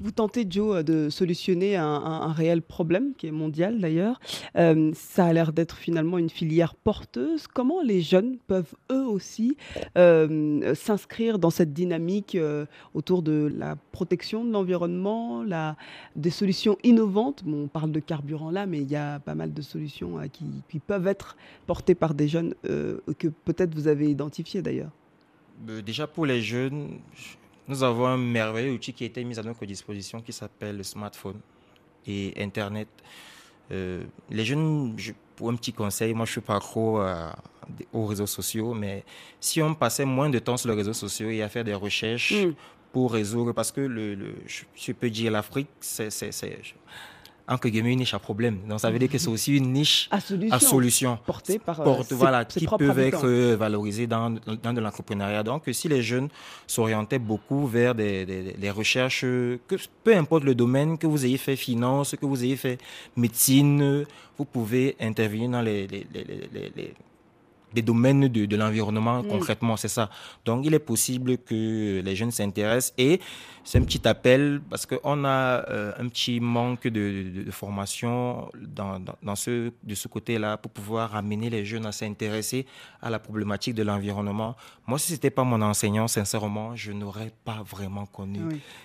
[0.00, 4.20] Vous tentez, Joe, euh, de solutionner un, réel problème qui est mondial d'ailleurs.
[4.56, 7.46] Euh, ça a l'air d'être finalement une filière porteuse.
[7.46, 9.56] Comment les jeunes peuvent eux aussi
[9.98, 12.36] euh, s'inscrire dans cette dynamique
[12.94, 15.76] autour de la protection de l'environnement, la,
[16.16, 17.42] des solutions innovantes?
[17.46, 20.78] On parle de carburant là, mais il y a pas mal de solutions qui, qui,
[20.78, 24.90] peuvent être portées par des jeunes que peut-être vous avez identifiées d'ailleurs.
[25.84, 26.98] Déjà pour les jeunes,
[27.68, 30.82] nous avons un merveilleux outil qui a été mis à notre disposition qui s'appelle le
[30.82, 31.40] smartphone
[32.06, 32.88] et Internet.
[33.72, 34.94] Euh, les jeunes,
[35.36, 37.30] pour un petit conseil, moi je suis pas trop euh,
[37.92, 39.04] aux réseaux sociaux, mais
[39.40, 42.32] si on passait moins de temps sur les réseaux sociaux et à faire des recherches
[42.32, 42.54] mm.
[42.92, 46.10] pour résoudre, parce que le, je, peux dire l'Afrique, c'est
[47.46, 48.58] entre guillemets une niche à problème.
[48.68, 51.80] Donc ça veut dire que c'est aussi une niche à solution, à solution portée par
[51.80, 54.30] euh, voilà, qui peuvent être euh, valorisées dans,
[54.62, 55.42] dans de l'entrepreneuriat.
[55.42, 56.28] Donc si les jeunes
[56.66, 61.56] s'orientaient beaucoup vers des, des, recherches, que peu importe le domaine, que vous ayez fait
[61.56, 62.78] finance, que vous ayez fait
[63.16, 64.04] médecine,
[64.38, 66.94] vous pouvez intervenir dans les, les, les
[67.74, 70.10] des domaines de, de l'environnement concrètement, c'est ça.
[70.44, 73.20] Donc il est possible que les jeunes s'intéressent et
[73.64, 79.00] c'est un petit appel parce qu'on a euh, un petit manque de, de, formation dans,
[79.22, 82.66] dans, ce, de ce côté-là pour pouvoir amener les jeunes à s'intéresser
[83.00, 84.54] à la problématique de l'environnement.
[84.86, 88.40] Moi, si ce n'était pas mon enseignant, sincèrement, je n'aurais pas vraiment connu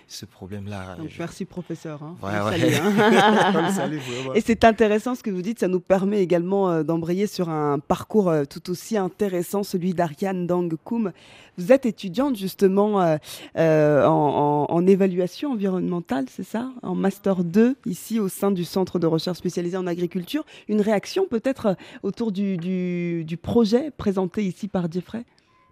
[0.08, 0.96] ce problème-là.
[1.20, 2.02] Merci, professeur.
[2.02, 2.16] Hein.
[2.24, 2.52] hein.
[4.36, 7.80] et c'est intéressant ce que vous dites, ça nous permet également euh, d'embrayer sur un
[7.80, 11.12] parcours euh, tout aussi intéressant, celui d'Ariane Dang-Koum.
[11.58, 13.18] Vous êtes étudiante justement
[13.56, 16.72] en en évaluation environnementale, c'est ça?
[16.84, 20.46] En Master 2, ici au sein du Centre de recherche spécialisé en agriculture.
[20.68, 25.26] Une réaction peut-être euh, autour du, du, projet présenté ici par Jeffrey?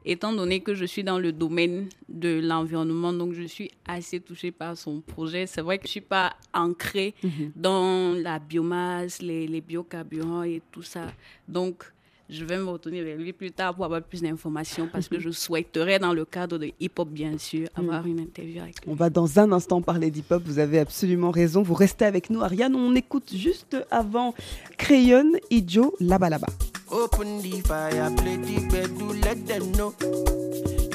[0.03, 4.51] Étant donné que je suis dans le domaine de l'environnement, donc je suis assez touchée
[4.51, 5.47] par son projet.
[5.47, 7.51] C'est vrai que je ne suis pas ancrée mhm.
[7.55, 11.11] dans la biomasse, les, les biocarburants et tout ça.
[11.47, 11.83] Donc,
[12.29, 15.29] je vais me retourner vers lui plus tard pour avoir plus d'informations parce que je
[15.31, 18.91] souhaiterais, dans le cadre de hip-hop, bien sûr, avoir une interview avec lui.
[18.91, 20.43] On va dans un instant parler d'hip-hop.
[20.45, 21.61] Vous avez absolument raison.
[21.61, 22.75] Vous restez avec nous, Ariane.
[22.75, 24.33] On écoute juste avant
[24.77, 26.47] Crayon et Joe Laba Laba.
[26.89, 29.93] Open the fire, play the bed, do let them know.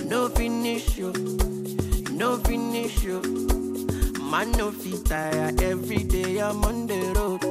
[0.08, 1.12] No finish you,
[2.12, 3.20] no finish you.
[4.30, 7.42] Man, no fit tire, every day I'm on the road.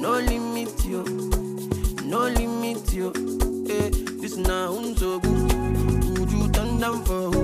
[0.00, 1.02] No limit you,
[2.08, 3.12] no limit you.
[3.68, 3.90] Eh,
[4.20, 6.18] this now so good.
[6.18, 7.42] Would you turn down for who?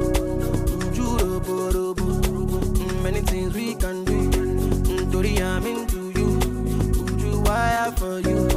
[0.78, 1.94] Would you robo?
[1.94, 4.30] Mm, many things we can do.
[4.30, 6.28] Mm, Tori, I'm into you.
[7.22, 8.48] You wire for you?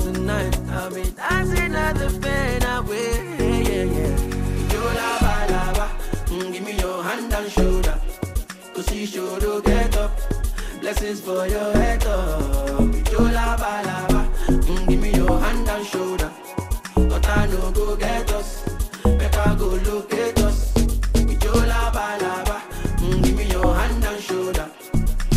[0.00, 3.12] Tonight, I'll be dancing at the bed away.
[3.38, 4.72] Yeah, yeah.
[4.72, 5.86] You lava lava.
[6.26, 8.00] Mm, give me your hand and shoulder.
[8.74, 10.10] Cause you should get up.
[10.80, 12.71] Blessings for your head up.
[17.92, 18.62] Go get us.
[19.04, 20.72] Better go locate us.
[21.44, 22.62] Yo lava lava.
[22.98, 24.70] Mm, give me your hand and shoulder.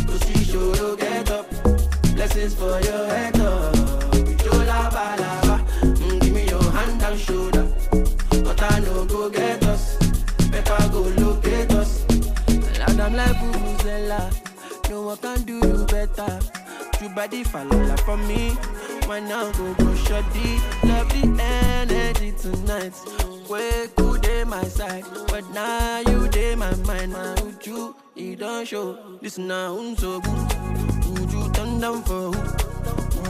[0.08, 1.50] Cause you should get up.
[2.15, 3.76] Blessings for your head up.
[4.46, 5.56] Yo lava lava.
[5.82, 7.68] Mm, give me your hand and shoulder.
[8.46, 9.98] But I know go get us.
[10.52, 12.06] Better go locate us.
[12.80, 14.22] Lord, I'm like Vuvuzela.
[14.89, 16.39] No one can do you better.
[17.02, 17.70] You body fall
[18.06, 18.56] for me.
[19.15, 20.60] Why now go go shoddy?
[20.84, 22.91] Love the energy tonight.
[23.47, 25.06] Where could they my side?
[25.30, 27.13] But now you day my mind.
[27.41, 27.95] Would you?
[28.15, 29.17] You don't show.
[29.21, 29.78] This now
[30.19, 31.32] good.
[31.32, 32.41] You turn down for who?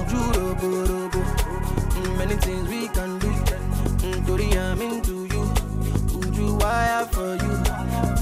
[0.09, 1.19] You robo robo?
[1.19, 3.27] Mm, Many things we can do.
[4.01, 4.25] Mm,
[4.57, 5.43] I'm into you.
[6.33, 8.14] You wire for you?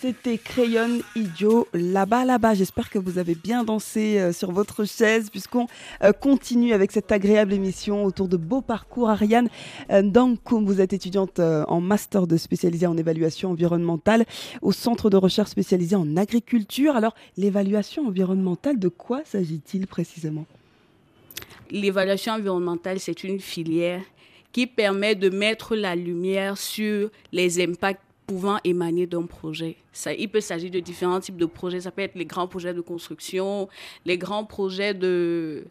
[0.00, 2.54] C'était Crayon Idiot là-bas, là-bas.
[2.54, 5.66] J'espère que vous avez bien dansé euh, sur votre chaise puisqu'on
[6.02, 9.08] euh, continue avec cette agréable émission autour de beaux parcours.
[9.08, 9.48] Ariane
[9.90, 14.24] euh, Dankoum, vous êtes étudiante euh, en master de spécialisé en évaluation environnementale
[14.62, 16.96] au centre de recherche spécialisé en agriculture.
[16.96, 20.46] Alors, l'évaluation environnementale, de quoi s'agit-il précisément?
[21.70, 24.02] L'évaluation environnementale, c'est une filière
[24.54, 29.74] qui permet de mettre la lumière sur les impacts pouvant émaner d'un projet.
[29.92, 31.80] Ça, il peut s'agir de différents types de projets.
[31.80, 33.68] Ça peut être les grands projets de construction,
[34.04, 35.64] les grands projets de,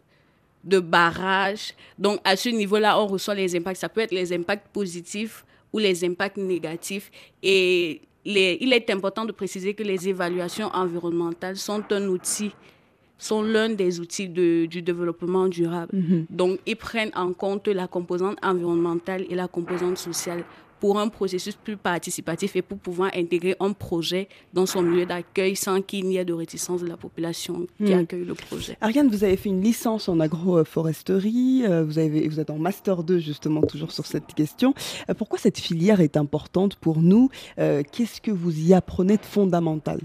[0.64, 1.72] de barrages.
[1.98, 3.80] Donc, à ce niveau-là, on reçoit les impacts.
[3.80, 7.10] Ça peut être les impacts positifs ou les impacts négatifs.
[7.42, 12.52] Et il est important de préciser que les évaluations environnementales sont un outil
[13.18, 15.92] sont l'un des outils de, du développement durable.
[16.30, 20.44] Donc, ils prennent en compte la composante environnementale et la composante sociale
[20.80, 25.56] pour un processus plus participatif et pour pouvoir intégrer un projet dans son milieu d'accueil
[25.56, 27.98] sans qu'il n'y ait de réticence de la population qui Mm.
[28.00, 28.76] accueille le projet.
[28.82, 33.02] Ariane, vous avez fait une licence en agroforesterie, euh, vous, avez, vous êtes en master
[33.02, 34.74] 2 justement toujours sur cette question.
[35.08, 37.30] Euh, Pourquoi cette filière est importante pour nous?
[37.58, 40.00] Euh, Qu'est-ce que vous y apprenez de fondamental?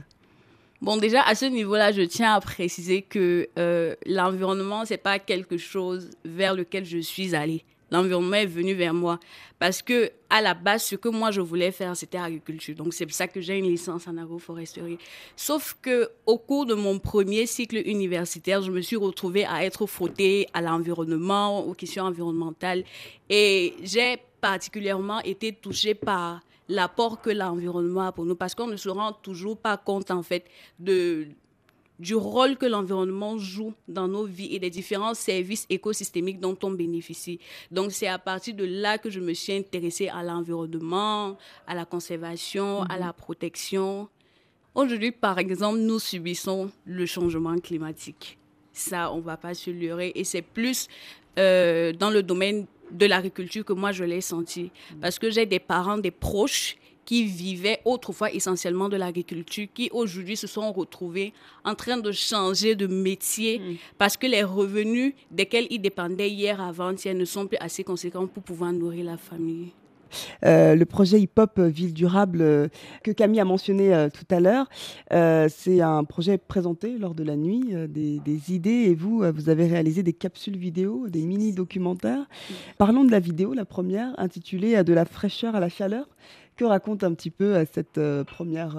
[0.81, 5.57] Bon, déjà, à ce niveau-là, je tiens à préciser que euh, l'environnement, c'est pas quelque
[5.57, 7.65] chose vers lequel je suis allée.
[7.91, 9.19] L'environnement est venu vers moi
[9.57, 12.75] parce que à la base, ce que moi je voulais faire, c'était agriculture.
[12.75, 14.99] Donc c'est pour ça que j'ai une licence en agroforesterie.
[15.35, 19.87] Sauf que au cours de mon premier cycle universitaire, je me suis retrouvée à être
[19.87, 22.83] frottée à l'environnement, aux questions environnementales,
[23.27, 28.77] et j'ai particulièrement été touchée par l'apport que l'environnement a pour nous parce qu'on ne
[28.77, 30.45] se rend toujours pas compte en fait
[30.79, 31.27] de
[31.99, 36.71] du rôle que l'environnement joue dans nos vies et des différents services écosystémiques dont on
[36.71, 37.39] bénéficie.
[37.71, 41.83] Donc c'est à partir de là que je me suis intéressée à l'environnement, à la
[41.83, 44.07] conservation, à la protection.
[44.75, 48.37] Aujourd'hui, par exemple, nous subissons le changement climatique.
[48.71, 50.13] Ça, on va pas se leurrer.
[50.15, 50.87] Et c'est plus
[51.37, 54.71] euh, dans le domaine de l'agriculture que moi, je l'ai senti.
[55.01, 56.77] Parce que j'ai des parents, des proches
[57.09, 61.33] qui vivaient autrefois essentiellement de l'agriculture, qui aujourd'hui se sont retrouvés
[61.65, 67.15] en train de changer de métier parce que les revenus desquels ils dépendaient hier avant-hier
[67.15, 69.71] ne sont plus assez conséquents pour pouvoir nourrir la famille.
[70.45, 72.67] Euh, le projet hip-hop euh, Ville Durable euh,
[73.03, 74.67] que Camille a mentionné tout à l'heure,
[75.49, 79.67] c'est un projet présenté lors de la nuit des, des idées et vous, vous avez
[79.67, 82.25] réalisé des capsules vidéo, des mini-documentaires.
[82.77, 86.07] Parlons de la vidéo, la première, intitulée De la fraîcheur à la chaleur.
[86.55, 88.75] Que raconte un petit peu cette première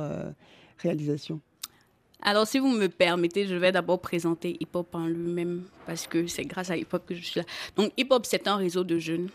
[0.79, 1.41] réalisation?
[2.23, 6.27] Alors, si vous me permettez, je vais d'abord présenter Hip Hop en lui-même parce que
[6.27, 7.47] c'est grâce à Hip Hop que je suis là.
[7.77, 9.29] Donc, Hip Hop, c'est un réseau de jeunes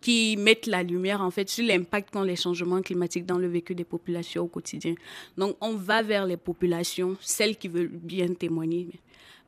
[0.00, 3.74] qui mettent la lumière en fait sur l'impact qu'ont les changements climatiques dans le vécu
[3.74, 4.94] des populations au quotidien.
[5.36, 8.88] Donc, on va vers les populations, celles qui veulent bien témoigner.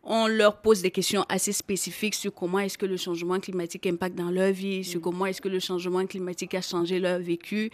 [0.04, 4.16] On leur pose des questions assez spécifiques sur comment est-ce que le changement climatique impacte
[4.16, 7.70] dans leur vie, sur comment est-ce que le changement climatique a changé leur vécu.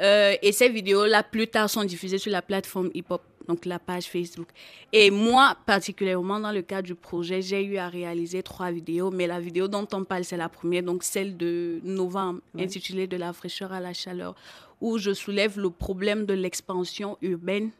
[0.00, 4.06] Euh, et ces vidéos-là, plus tard, sont diffusées sur la plateforme hip-hop, donc la page
[4.06, 4.48] Facebook.
[4.92, 9.26] Et moi, particulièrement dans le cadre du projet, j'ai eu à réaliser trois vidéos, mais
[9.26, 13.32] la vidéo dont on parle, c'est la première, donc celle de novembre, intitulée De la
[13.32, 14.34] fraîcheur à la chaleur,
[14.80, 17.70] où je soulève le problème de l'expansion urbaine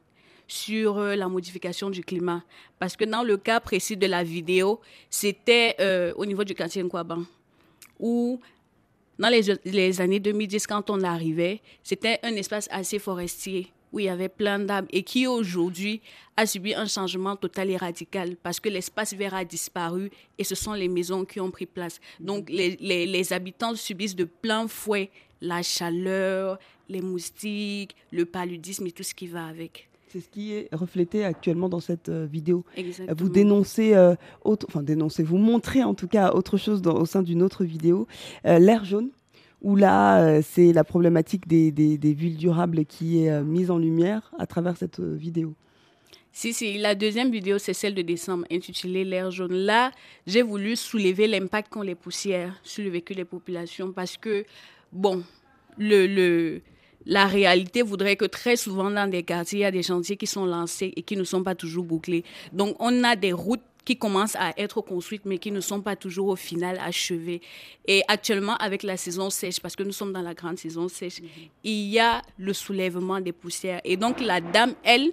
[0.47, 2.43] sur euh, la modification du climat.
[2.79, 6.83] Parce que dans le cas précis de la vidéo, c'était euh, au niveau du quartier
[6.83, 7.25] Nkwaban,
[7.99, 8.41] où
[9.19, 14.09] dans les, années 2010, quand on arrivait, c'était un espace assez forestier où il y
[14.09, 16.01] avait plein d'arbres et qui aujourd'hui
[16.37, 20.57] a subi un changement total et radical parce que l'espace vert a disparu et ce
[20.57, 22.01] sont les maisons qui ont pris place.
[22.19, 29.03] Donc les habitants subissent de plein fouet la chaleur, les moustiques, le paludisme et tout
[29.03, 29.89] ce qui va avec.
[30.15, 32.65] C'est ce qui est reflété actuellement dans cette euh, vidéo.
[32.77, 33.17] Exactement.
[33.19, 37.05] Vous dénoncez, euh, autre, enfin dénoncez, vous montrez en tout cas autre chose dans- au
[37.05, 38.07] sein d'une autre vidéo,
[38.47, 39.11] euh, l'air jaune,
[39.61, 44.31] où là c'est la problématique des, des- des villes durables qui est mise en lumière
[44.39, 45.53] à travers cette vidéo.
[46.31, 49.53] Si, si, la deuxième vidéo, c'est celle de décembre, intitulée L'air jaune.
[49.55, 49.91] Là,
[50.29, 54.45] j'ai voulu soulever l'impact qu'ont les poussières sur le vécu des populations parce que,
[54.93, 55.25] bon,
[55.77, 56.61] le, le,
[57.07, 60.27] la réalité voudrait que très souvent dans des quartiers, il y a des chantiers qui
[60.27, 62.25] sont lancés et qui ne sont pas toujours bouclés.
[62.53, 65.95] Donc, on a des routes qui commencent à être construites, mais qui ne sont pas
[65.97, 67.43] toujours au final achevées.
[67.87, 71.21] Et actuellement, avec la saison sèche, parce que nous sommes dans la grande saison sèche,
[71.63, 73.81] il y a le soulèvement des poussières.
[73.85, 75.13] Et donc, la dame, elle,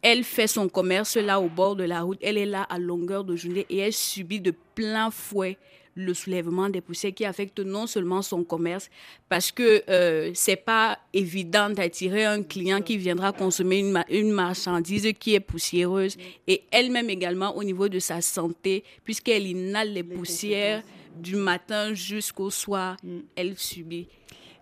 [0.00, 2.18] elle fait son commerce là au bord de la route.
[2.22, 5.58] Elle est là à longueur de journée et elle subit de plein fouet
[5.98, 8.88] le soulèvement des poussières qui affecte non seulement son commerce,
[9.28, 14.30] parce que euh, c'est pas évident d'attirer un client qui viendra consommer une, ma- une
[14.30, 20.04] marchandise qui est poussiéreuse, et elle-même également au niveau de sa santé, puisqu'elle inhale les
[20.04, 20.82] poussières
[21.16, 22.96] du matin jusqu'au soir,
[23.34, 24.06] elle subit.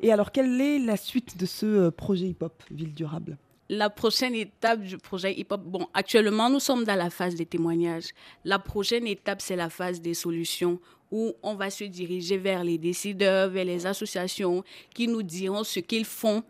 [0.01, 3.37] Et alors, quelle est la suite de ce euh, projet hip-hop Ville durable?
[3.69, 8.11] La prochaine étape du projet hip-hop, bon, actuellement, nous sommes dans la phase des témoignages.
[8.45, 10.79] La prochaine étape, c'est la phase des solutions
[11.11, 15.81] où on va se diriger vers les décideurs, vers les associations qui nous diront ce
[15.81, 16.43] qu'ils font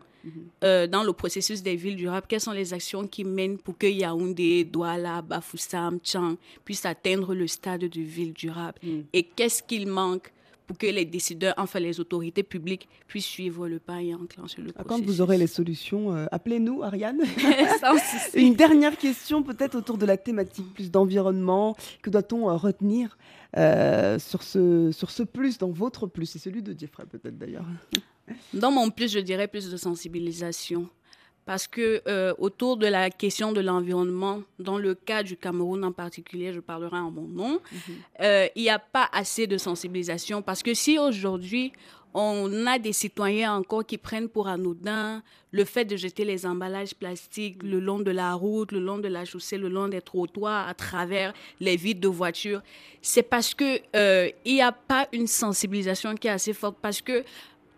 [0.63, 3.87] euh, dans le processus des villes durables, quelles sont les actions qui mènent pour que
[3.87, 6.35] Yaoundé, Douala, Bafoussam, Tchang
[6.65, 8.79] puissent atteindre le stade de ville durable
[9.13, 10.31] et qu'est-ce qu'il manque
[10.67, 14.71] pour que les décideurs, enfin les autorités publiques, puissent suivre le pas et enclencher le
[14.75, 15.05] Ah, processus.
[15.05, 17.21] Quand vous aurez les solutions, euh, appelez-nous, Ariane.
[18.35, 21.75] Une dernière question, peut-être autour de la thématique plus d'environnement.
[22.01, 23.17] Que doit-on euh, retenir
[23.55, 26.25] euh, sur, ce, sur ce plus, dans votre plus?
[26.25, 27.65] C'est celui de Jeffrey, peut-être d'ailleurs.
[28.53, 30.89] Dans mon plus, je dirais plus de sensibilisation.
[31.47, 35.93] Parce que euh, autour de la question de l'environnement, dans le cas du Cameroun en
[35.93, 37.61] particulier, je parlerai en mon nom,
[38.19, 40.41] euh, il n'y a pas assez de sensibilisation.
[40.41, 41.71] Parce que si aujourd'hui,
[42.13, 46.93] on a des citoyens encore qui prennent pour anodin le fait de jeter les emballages
[46.93, 50.67] plastiques le long de la route, le long de la chaussée, le long des trottoirs,
[50.67, 51.31] à travers
[51.61, 52.61] les vides de voitures,
[53.01, 56.75] c'est parce que euh, il n'y a pas une sensibilisation qui est assez forte.
[56.81, 57.23] Parce que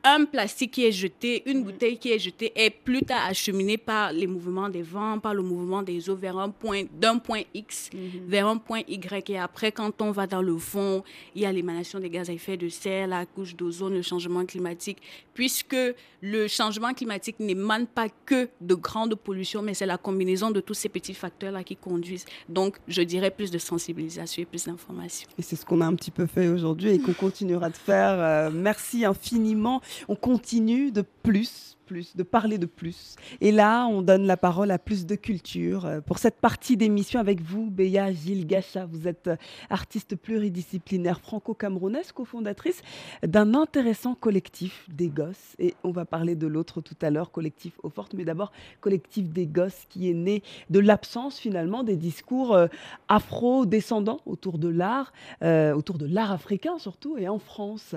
[0.03, 4.13] un plastique qui est jeté, une bouteille qui est jetée est plus tard acheminée par
[4.13, 7.89] les mouvements des vents, par le mouvement des eaux vers un point, d'un point X
[8.27, 9.29] vers un point Y.
[9.29, 11.03] Et après, quand on va dans le fond,
[11.35, 14.45] il y a l'émanation des gaz à effet de serre, la couche d'ozone, le changement
[14.45, 14.99] climatique,
[15.33, 15.75] puisque
[16.21, 20.73] le changement climatique n'émane pas que de grandes pollutions, mais c'est la combinaison de tous
[20.73, 22.25] ces petits facteurs-là qui conduisent.
[22.47, 25.27] Donc, je dirais plus de sensibilisation et plus d'information.
[25.37, 28.19] Et c'est ce qu'on a un petit peu fait aujourd'hui et qu'on continuera de faire.
[28.19, 29.81] Euh, merci infiniment.
[30.07, 33.15] On continue de plus, de parler de plus.
[33.41, 35.85] Et là, on donne la parole à plus de culture.
[35.85, 39.35] Euh, Pour cette partie d'émission avec vous, Béa Gilles Gacha, vous êtes euh,
[39.69, 42.81] artiste pluridisciplinaire franco-camerounaise, cofondatrice
[43.25, 45.55] d'un intéressant collectif des gosses.
[45.57, 49.29] Et on va parler de l'autre tout à l'heure, collectif Eau Forte, mais d'abord collectif
[49.29, 52.67] des gosses qui est né de l'absence finalement des discours euh,
[53.07, 55.11] afro-descendants autour de l'art,
[55.41, 57.95] autour de l'art africain surtout, et en France.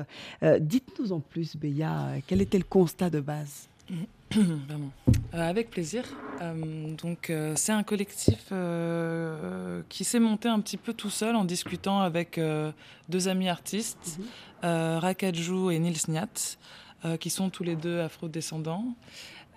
[0.61, 3.68] Dites-nous en plus, Béa, quel était le constat de base?
[5.32, 6.05] avec plaisir.
[6.40, 11.36] Euh, donc, euh, c'est un collectif euh, qui s'est monté un petit peu tout seul
[11.36, 12.72] en discutant avec euh,
[13.09, 14.18] deux amis artistes,
[14.64, 16.57] euh, Rakadjou et Nils Niat,
[17.05, 18.84] euh, qui sont tous les deux afro-descendants.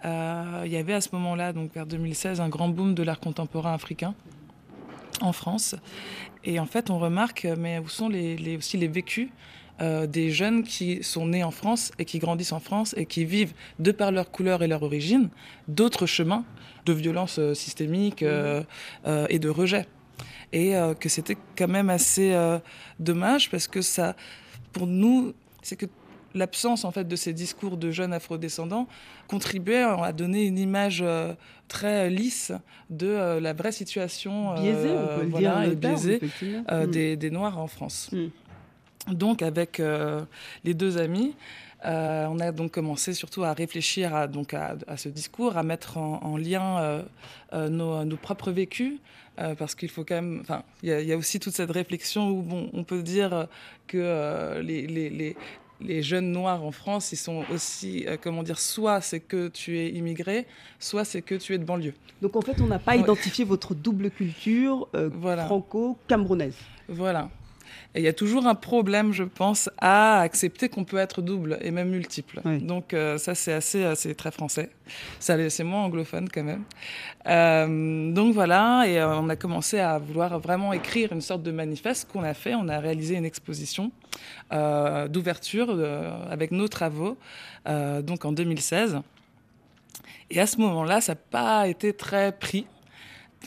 [0.04, 3.20] Euh, Il y avait à ce moment-là, donc vers 2016, un grand boom de l'art
[3.20, 4.14] contemporain africain
[5.22, 5.76] en France.
[6.44, 9.30] Et en fait, on remarque, mais où sont les, les- aussi les vécus
[9.82, 13.26] euh, des jeunes qui sont nés en France et qui grandissent en France et qui
[13.26, 15.30] vivent, de par leur couleur et leur origine,
[15.68, 16.46] d'autres chemins
[16.86, 18.64] de violence euh, systémique euh,
[19.06, 19.86] euh, et de rejet.
[20.54, 22.34] Et que c'était quand même assez
[22.98, 24.16] dommage parce que ça,
[24.72, 25.88] pour nous, c'est que
[26.36, 28.88] l'absence en fait de ces discours de jeunes afrodescendants
[29.28, 31.34] contribuait à donner une image euh,
[31.68, 32.52] très lisse
[32.90, 35.62] de euh, la vraie situation euh, Biaisé, on peut le dire.
[35.62, 36.20] et terme, biaisée
[36.70, 36.86] Mm.
[36.92, 38.10] des, des Noirs en France.
[38.12, 38.26] Mm.
[39.12, 40.22] Donc avec euh,
[40.64, 41.36] les deux amis,
[41.86, 45.64] euh, on a donc commencé surtout à réfléchir à, donc à, à ce discours, à
[45.64, 47.04] mettre en, en lien euh,
[47.54, 48.94] euh, nos, nos propres vécus,
[49.60, 51.70] parce qu'il faut quand même, enfin, il y, a- il y a aussi toute cette
[51.72, 53.48] réflexion où bon, on peut dire
[53.86, 55.36] que les, les, les-
[55.82, 59.90] les jeunes noirs en France, ils sont aussi, comment dire, soit c'est que tu es
[59.90, 60.48] immigré,
[60.80, 61.94] soit c'est que tu es de banlieue.
[62.22, 65.46] Donc en fait, on n'a pas identifié votre double culture Voilà.
[65.48, 66.56] franco-camerounaise.
[66.88, 67.30] Voilà.
[67.94, 71.58] Et il y a toujours un problème, je pense, à accepter qu'on peut être double
[71.62, 72.42] et même multiple.
[72.44, 72.60] Oui.
[72.60, 74.70] Donc euh, ça, c'est assez, c'est très français.
[75.20, 76.64] Ça, c'est moins anglophone quand même.
[77.28, 81.52] Euh, donc voilà, et euh, on a commencé à vouloir vraiment écrire une sorte de
[81.52, 82.56] manifeste qu'on a fait.
[82.56, 83.92] On a réalisé une exposition
[84.54, 85.78] euh, d'ouverture
[86.30, 87.18] avec nos travaux,
[87.66, 89.00] donc en 2016.
[90.32, 92.66] Et à ce moment-là, ça n'a pas été très pris.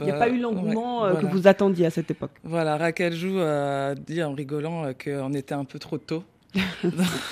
[0.00, 2.30] Il n'y a Euh, pas eu ouais, l'engouement euh, que vous attendiez à cette époque.
[2.44, 6.24] Voilà, Raquel Jou a dit en rigolant euh, qu'on était un peu trop tôt.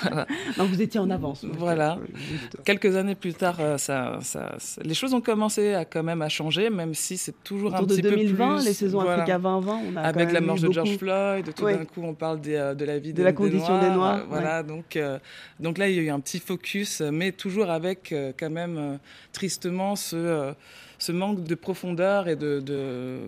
[0.03, 0.27] Voilà.
[0.59, 1.45] Non, vous étiez en avance.
[1.59, 1.99] Voilà.
[2.15, 2.59] Juste.
[2.65, 6.21] Quelques années plus tard, euh, ça, ça- ça- les choses ont commencé à quand même
[6.21, 8.65] à changer, même si c'est toujours un Autour de petit 2020, peu plus.
[8.67, 9.23] les saisons voilà.
[9.23, 11.77] Africa 2020, on a Avec la mort eu de George Floyd, tout Ouais.
[11.79, 13.91] d'un coup on parle des, euh, de la vie De des, la des condition des
[13.91, 15.19] Noirs, euh, Voilà, donc, euh,
[15.61, 18.51] donc là il y a eu un petit focus, euh, mais toujours avec euh, quand
[18.51, 18.97] même euh,
[19.33, 20.53] tristement ce, euh,
[20.99, 23.21] ce manque de profondeur et de, de,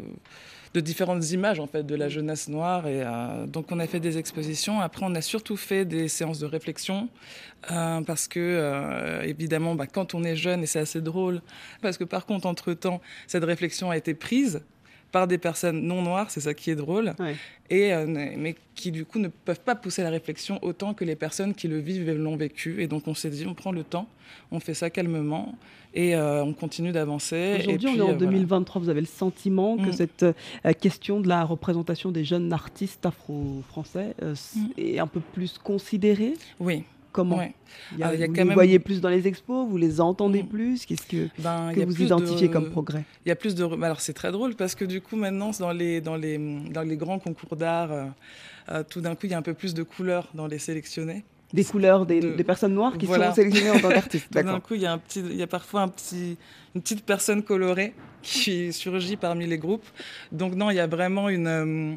[0.75, 2.87] de différentes images en fait de la jeunesse noire.
[2.87, 4.81] Et euh, donc on a fait des expositions.
[4.81, 7.09] Après on a surtout fait des séances de réflexion
[7.71, 11.41] euh, parce que euh, évidemment bah, quand on est jeune et c'est assez drôle
[11.83, 14.63] parce que par contre entre temps cette réflexion a été prise
[15.13, 17.35] par des personnes non noires, c'est ça qui est drôle, Ouais.
[17.71, 21.17] et, euh, mais qui du coup ne peuvent pas pousser la réflexion autant que les
[21.17, 22.83] personnes qui le vivent et l'ont vécu.
[22.83, 24.07] Et donc on s'est dit, on prend le temps,
[24.53, 25.55] on fait ça calmement
[25.95, 27.57] et euh, on continue d'avancer.
[27.61, 28.19] Aujourd'hui, on est en euh, voilà.
[28.19, 28.83] 2023.
[28.83, 29.93] Vous avez le sentiment que Mm.
[29.95, 30.33] cette euh,
[30.79, 34.67] question de la représentation des jeunes artistes afro-français euh, Mm.
[34.77, 36.35] est un peu plus considérée?
[36.61, 36.85] Oui.
[37.13, 37.55] Comment Ouais.
[37.93, 39.27] Il y a- Ah, il y a Vous quand les même- voyez plus dans les
[39.27, 40.47] expos Vous les entendez Mm.
[40.49, 43.05] plus Qu'est-ce que, Ben, que vous identifiez de- comme progrès?
[43.25, 43.65] Il y a plus de.
[43.83, 46.39] Alors c'est très drôle parce que du coup maintenant dans les dans les
[46.71, 48.05] dans les grands concours d'art, euh,
[48.71, 51.25] euh, tout d'un coup il y a un peu plus de couleurs dans les sélectionnés.
[51.55, 53.31] Des couleurs des, de- des personnes noires qui Voilà.
[53.31, 54.29] sont sélectionnées en tant qu'artistes.
[54.31, 56.37] Tout d'un coup, il y a un petit, il y a parfois un petit,
[56.75, 59.87] une petite personne colorée qui surgit parmi les groupes.
[60.31, 61.95] Donc non, il y a vraiment une, euh,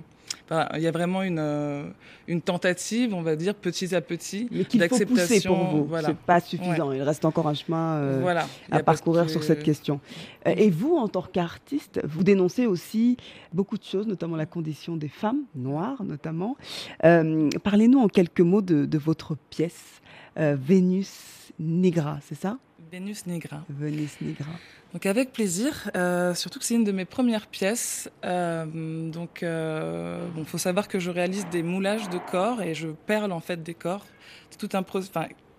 [0.52, 1.86] enfin, il y a vraiment une, euh,
[2.28, 5.56] une tentative, on va dire, petit à petit, d'acceptation.
[5.56, 5.86] pour vous.
[5.86, 6.10] Voilà.
[6.10, 6.92] C'est pas suffisant.
[6.92, 8.48] Il reste encore un chemin euh, voilà.
[8.70, 10.00] À parcourir que- sur cette question.
[10.48, 13.18] Euh, Et vous, en tant qu'artiste, vous dénoncez aussi
[13.54, 16.58] beaucoup de choses, notamment la condition des femmes, noires notamment.
[17.06, 20.02] Euh, Parlez-nous en quelques mots de, de votre pièce,
[20.38, 22.58] euh, Vénus Nigra, c'est ça?
[22.92, 23.64] Vénus Nigra.
[23.70, 24.46] Vénus Nigra.
[24.94, 28.10] Donc avec plaisir, euh, surtout que c'est une de mes premières pièces.
[28.26, 32.88] Euh, donc euh, bon, faut savoir que je réalise des moulages de corps et je
[32.90, 34.06] perle en fait des corps.
[34.50, 34.84] C'est tout un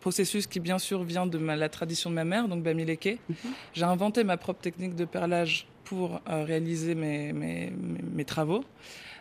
[0.00, 3.18] processus qui bien sûr vient de ma- la tradition de ma mère, donc Bamileke.
[3.72, 8.64] J'ai inventé ma propre technique de perlage pour euh, réaliser mes, mes, mes- mes travaux.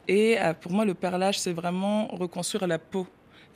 [0.08, 3.08] Et euh, pour moi, le perlage, c'est vraiment reconstruire la peau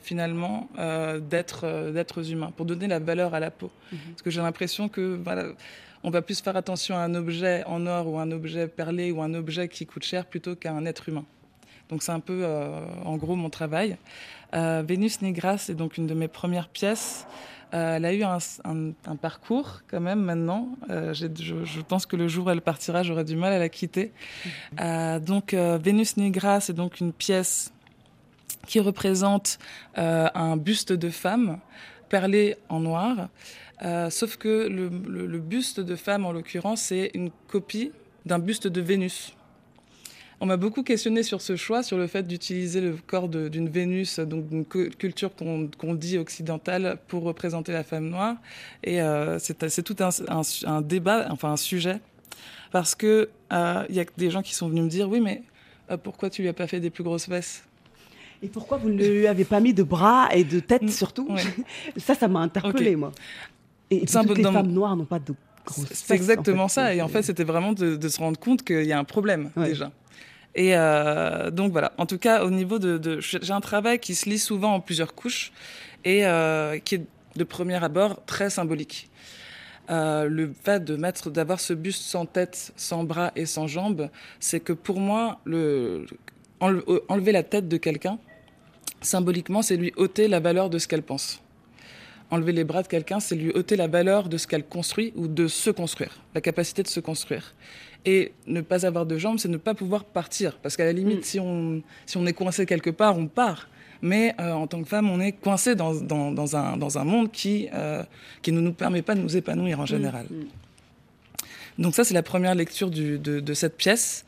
[0.06, 3.70] finalement euh, d'être euh, d'êtres humains pour donner la valeur à la peau.
[3.90, 5.44] Parce que j'ai l'impression que voilà
[6.04, 9.20] on va plus faire attention à un objet en or ou un objet perlé ou
[9.22, 11.24] un objet qui coûte cher plutôt qu'à un être humain.
[11.90, 13.96] Donc c'est un peu euh, en gros mon travail.
[14.54, 17.26] Euh, Vénus Nigra c'est donc une de mes premières pièces.
[17.74, 20.68] Euh, elle a eu un, un- un parcours quand même maintenant.
[20.88, 21.26] Je,
[21.74, 24.12] je pense que le jour où elle partira, j'aurai du mal à la quitter.
[24.80, 27.72] Euh, donc Vénus Nigra, c'est donc une pièce
[28.66, 29.58] qui représente
[29.98, 31.58] euh, un buste de femme
[32.08, 33.28] perlé en noir.
[33.82, 37.92] Euh, sauf que le, buste de femme, en l'occurrence, c'est une copie
[38.24, 39.34] d'un buste de Vénus.
[40.40, 44.18] On m'a beaucoup questionné sur ce choix, sur le fait d'utiliser le corps d'une Vénus,
[44.20, 48.36] donc d'une cu- culture qu'on dit occidentale, pour représenter la femme noire.
[48.84, 52.00] Et euh, c'est tout un, débat, enfin un sujet,
[52.70, 55.42] parce que euh, il y a des gens qui sont venus me dire, oui, mais
[56.02, 57.64] pourquoi tu lui as pas fait des plus grosses fesses
[58.42, 61.42] Et pourquoi vous ne lui avez pas mis de bras et de tête surtout Ouais.
[61.96, 63.12] Ça, ça m'a interpellée, moi.
[63.90, 65.34] Et, toutes les dans- femmes noires n'ont pas de
[65.92, 66.74] C'est exactement en fait.
[66.74, 66.94] ça.
[66.94, 69.50] Et en fait, c'était vraiment de, de se rendre compte qu'il y a un problème
[69.56, 69.68] Ouais.
[69.68, 69.90] déjà.
[70.54, 71.92] Et euh, donc voilà.
[71.98, 74.80] En tout cas, au niveau de, de- j'ai un travail qui se lit souvent en
[74.80, 75.52] plusieurs couches
[76.04, 77.04] et euh, qui est
[77.36, 79.10] de premier abord très symbolique.
[79.90, 84.08] Euh, le fait de mettre, d'avoir ce buste sans tête, sans bras et sans jambes,
[84.40, 86.06] c'est que pour moi, le,
[86.60, 88.18] enle- enlever la tête de quelqu'un,
[89.06, 91.40] symboliquement, c'est lui ôter la valeur de ce qu'elle pense.
[92.30, 95.28] Enlever les bras de quelqu'un, c'est lui ôter la valeur de ce qu'elle construit ou
[95.28, 97.54] de se construire, la capacité de se construire.
[98.04, 100.58] Et ne pas avoir de jambes, c'est ne pas pouvoir partir.
[100.62, 103.68] Parce qu'à la limite, si, on, si on est coincé quelque part, on part.
[104.02, 107.04] Mais euh, en tant que femme, on est coincé dans, dans, dans un, dans un
[107.04, 108.02] monde qui, euh,
[108.42, 110.26] qui ne nous permet pas de nous épanouir en général.
[111.78, 114.24] Donc ça, c'est la première lecture du- de, de cette pièce.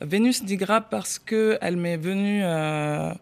[0.00, 3.12] Vénus Nigra parce que elle m'est venue euh,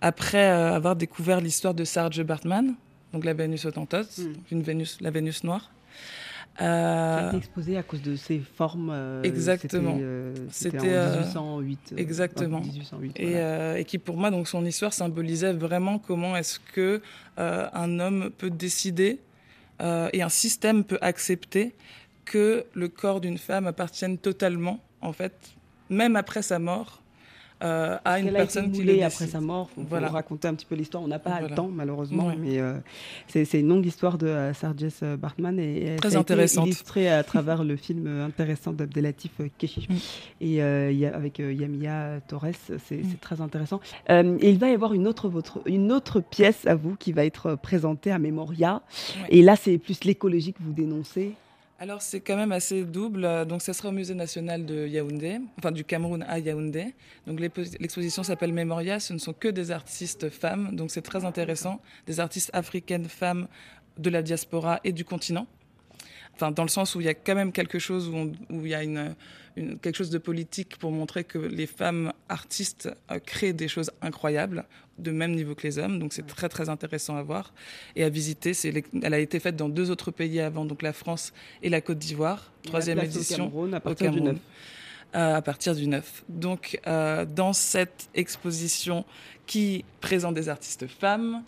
[0.00, 2.74] après avoir découvert l'histoire de Sarge Bartman,
[3.12, 4.32] donc la Vénus autantote, mm.
[4.52, 5.70] une Vénus, la Vénus noire.
[6.60, 8.90] Euh, exposé à cause de ses formes.
[8.92, 9.96] Euh, exactement.
[10.50, 10.78] C'était
[11.36, 11.78] en 1808.
[11.92, 12.62] Euh, exactement.
[13.16, 17.00] et, et, qui pour moi donc son histoire symbolisait vraiment comment est-ce que
[17.36, 19.20] un homme peut décider
[19.80, 21.74] et un système peut accepter
[22.24, 25.32] que le corps d'une femme appartienne totalement en fait
[25.88, 27.00] même après sa mort
[27.62, 29.68] euh, à une personne qui l'est après sa mort.
[29.68, 30.08] Pour voilà.
[30.08, 31.02] raconter un petit peu l'histoire.
[31.02, 32.74] On n'a pas le temps malheureusement, mais euh,
[33.26, 36.66] c'est une longue histoire de euh, Sarges Bartman et, très intéressante.
[36.66, 39.94] illustrée à travers le film intéressant d'Abdelatif Kechiche mm.
[40.40, 40.54] et
[40.94, 42.46] y a, avec Yamia Torres.
[42.86, 43.16] C'est mm.
[43.20, 43.80] très intéressant.
[44.08, 47.24] et il va y avoir une autre, votre, une autre pièce à vous qui va
[47.24, 48.82] être présentée à Memoria.
[49.30, 51.34] Et là, c'est plus l'écologie que vous dénoncez.
[51.80, 53.46] Alors c'est quand même assez double.
[53.46, 56.92] Donc ça sera au Musée national de Yaoundé, enfin du Cameroun à Yaoundé.
[57.26, 58.98] Donc l'exposition s'appelle Memoria.
[58.98, 61.80] Ce ne sont que des artistes femmes, donc c'est très intéressant.
[62.06, 63.46] Des artistes africaines femmes
[63.96, 65.46] de la diaspora et du continent.
[66.34, 68.68] Enfin dans le sens où il y a quand même quelque chose où, où il
[68.68, 69.14] y a une,
[69.80, 74.64] quelque chose de politique pour montrer que les femmes artistes euh, créent des choses incroyables,
[74.98, 75.98] de même niveau que les hommes.
[75.98, 77.52] Donc c'est très très intéressant à voir
[77.96, 78.52] et à visiter.
[79.02, 81.32] elle a été faite dans deux autres pays avant, donc la France
[81.62, 82.52] et la Côte d'Ivoire.
[82.62, 84.36] Troisième édition au Cameroun, à partir du 9.
[85.14, 86.24] Euh, à partir du 9.
[86.28, 89.04] Donc euh, dans cette exposition
[89.46, 91.42] qui présente des artistes femmes,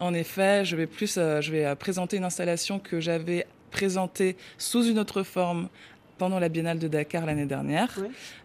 [0.00, 4.98] en effet, je vais plus, je vais présenter une installation que j'avais présentée sous une
[4.98, 5.68] autre forme
[6.18, 7.96] pendant la Biennale de Dakar l'année dernière,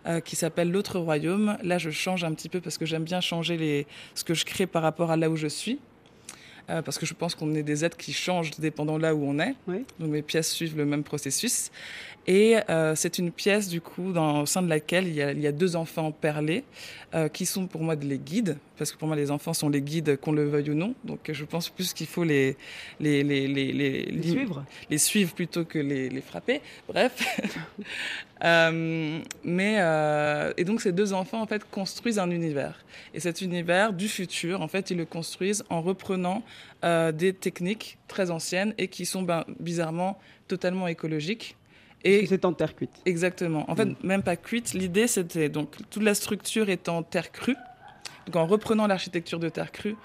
[0.05, 1.57] euh, qui s'appelle L'autre royaume.
[1.63, 4.45] Là, je change un petit peu parce que j'aime bien changer les, ce que je
[4.45, 5.79] crée par rapport à là où je suis.
[6.69, 9.39] Euh, parce que je pense qu'on est des êtres qui changent dépendant là où on
[9.39, 9.55] est.
[9.67, 11.71] Donc mes pièces suivent le même processus.
[12.25, 15.31] Et euh, c'est une pièce, du coup, dans, au sein de laquelle il y a,
[15.31, 16.63] il y a deux enfants perlés,
[17.13, 19.81] euh, qui sont pour moi les guides, parce que pour moi, les enfants sont les
[19.81, 20.95] guides, qu'on le veuille ou non.
[21.03, 22.55] Donc je pense plus qu'il faut les,
[23.01, 24.63] les, les, les, les, suivre.
[24.89, 26.61] Les suivre plutôt que les, les frapper.
[26.87, 27.41] Bref.
[28.45, 32.85] euh, mais, et donc ces deux enfants, en fait, construisent un univers.
[33.13, 36.41] Et cet univers du futur, en fait, ils le construisent en reprenant
[36.83, 41.55] euh, des techniques très anciennes et qui sont ben, bizarrement totalement écologiques
[42.03, 42.91] et c'est en terre cuite.
[43.05, 43.69] Exactement.
[43.69, 43.95] En fait, mm.
[44.03, 44.73] même pas cuite.
[44.73, 47.55] L'idée, c'était donc toute la structure est en terre crue.
[48.25, 49.95] Donc en reprenant l'architecture de terre crue,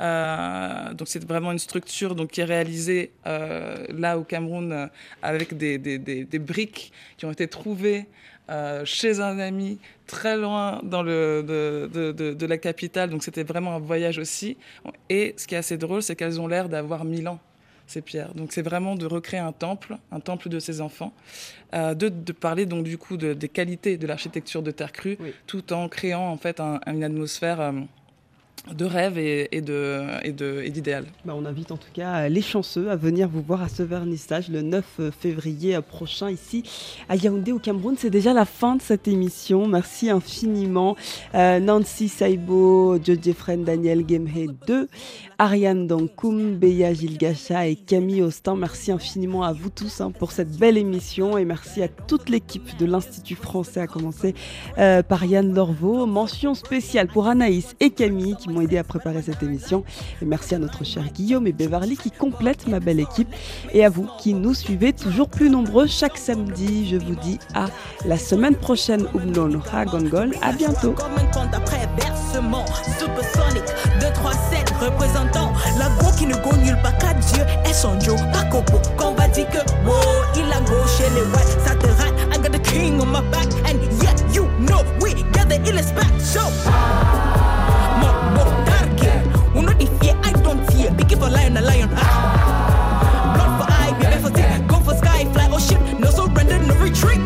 [0.00, 4.86] euh, donc c'est vraiment une structure donc qui est réalisée euh, là au Cameroun euh,
[5.22, 8.06] avec des, des, des, des, briques qui ont été trouvées
[8.50, 13.10] euh, chez un ami très loin dans le, de, de, de la capitale.
[13.10, 14.56] Donc c'était vraiment un voyage aussi.
[15.08, 17.38] Et ce qui est assez drôle, c'est qu'elles ont l'air d'avoir mille ans
[17.90, 18.32] ces pierres.
[18.34, 21.12] Donc c'est vraiment de recréer un temple, un temple de ses enfants,
[21.74, 25.18] euh, de, de, parler donc du coup de, des qualités de l'architecture de terre crue,
[25.46, 27.72] tout en créant en fait un, une atmosphère euh,
[28.74, 31.06] de rêve et, et de et d'idéal.
[31.24, 34.48] Bah on invite en tout cas les chanceux à venir vous voir à ce vernissage
[34.48, 36.62] le 9 février prochain ici
[37.08, 37.96] à Yaoundé au Cameroun.
[37.98, 39.66] C'est déjà la fin de cette émission.
[39.66, 40.96] Merci infiniment
[41.34, 44.88] euh, Nancy Saibo, Joe Jeffren, Daniel Gemhe 2,
[45.38, 48.56] Ariane Dankoum, Beya Gilgacha et Camille Austin.
[48.56, 52.76] Merci infiniment à vous tous hein, pour cette belle émission et merci à toute l'équipe
[52.78, 54.34] de l'Institut français à commencer
[54.78, 56.04] euh, par Yann Lorveau.
[56.06, 59.84] Mention spéciale pour Anaïs et Camille qui m'ont aidé à préparer cette émission.
[60.22, 63.28] Et merci à notre cher Guillaume et Beverly qui complètent ma belle équipe.
[63.72, 66.88] Et à vous qui nous suivez toujours plus nombreux chaque samedi.
[66.90, 67.66] Je vous dis à
[68.04, 69.06] la semaine prochaine.
[69.14, 70.34] Umnon Gongol.
[70.42, 70.94] À bientôt.
[74.80, 75.90] représentant la.
[91.10, 91.90] Give a lion a lion.
[91.94, 93.34] Ah.
[93.34, 94.68] Blood for eye, baby for teeth.
[94.68, 95.80] Go for sky, fly or ship.
[95.98, 97.18] No surrender, no retreat.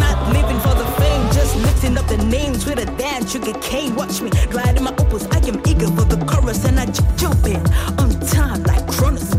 [0.00, 3.30] Not living for the fame, just mixing up the names with a dance.
[3.30, 5.26] Sugar cane, watch me glide in my opals.
[5.26, 6.86] I am eager for the chorus and I
[7.20, 7.60] jump in
[8.00, 9.31] on time like Cronus.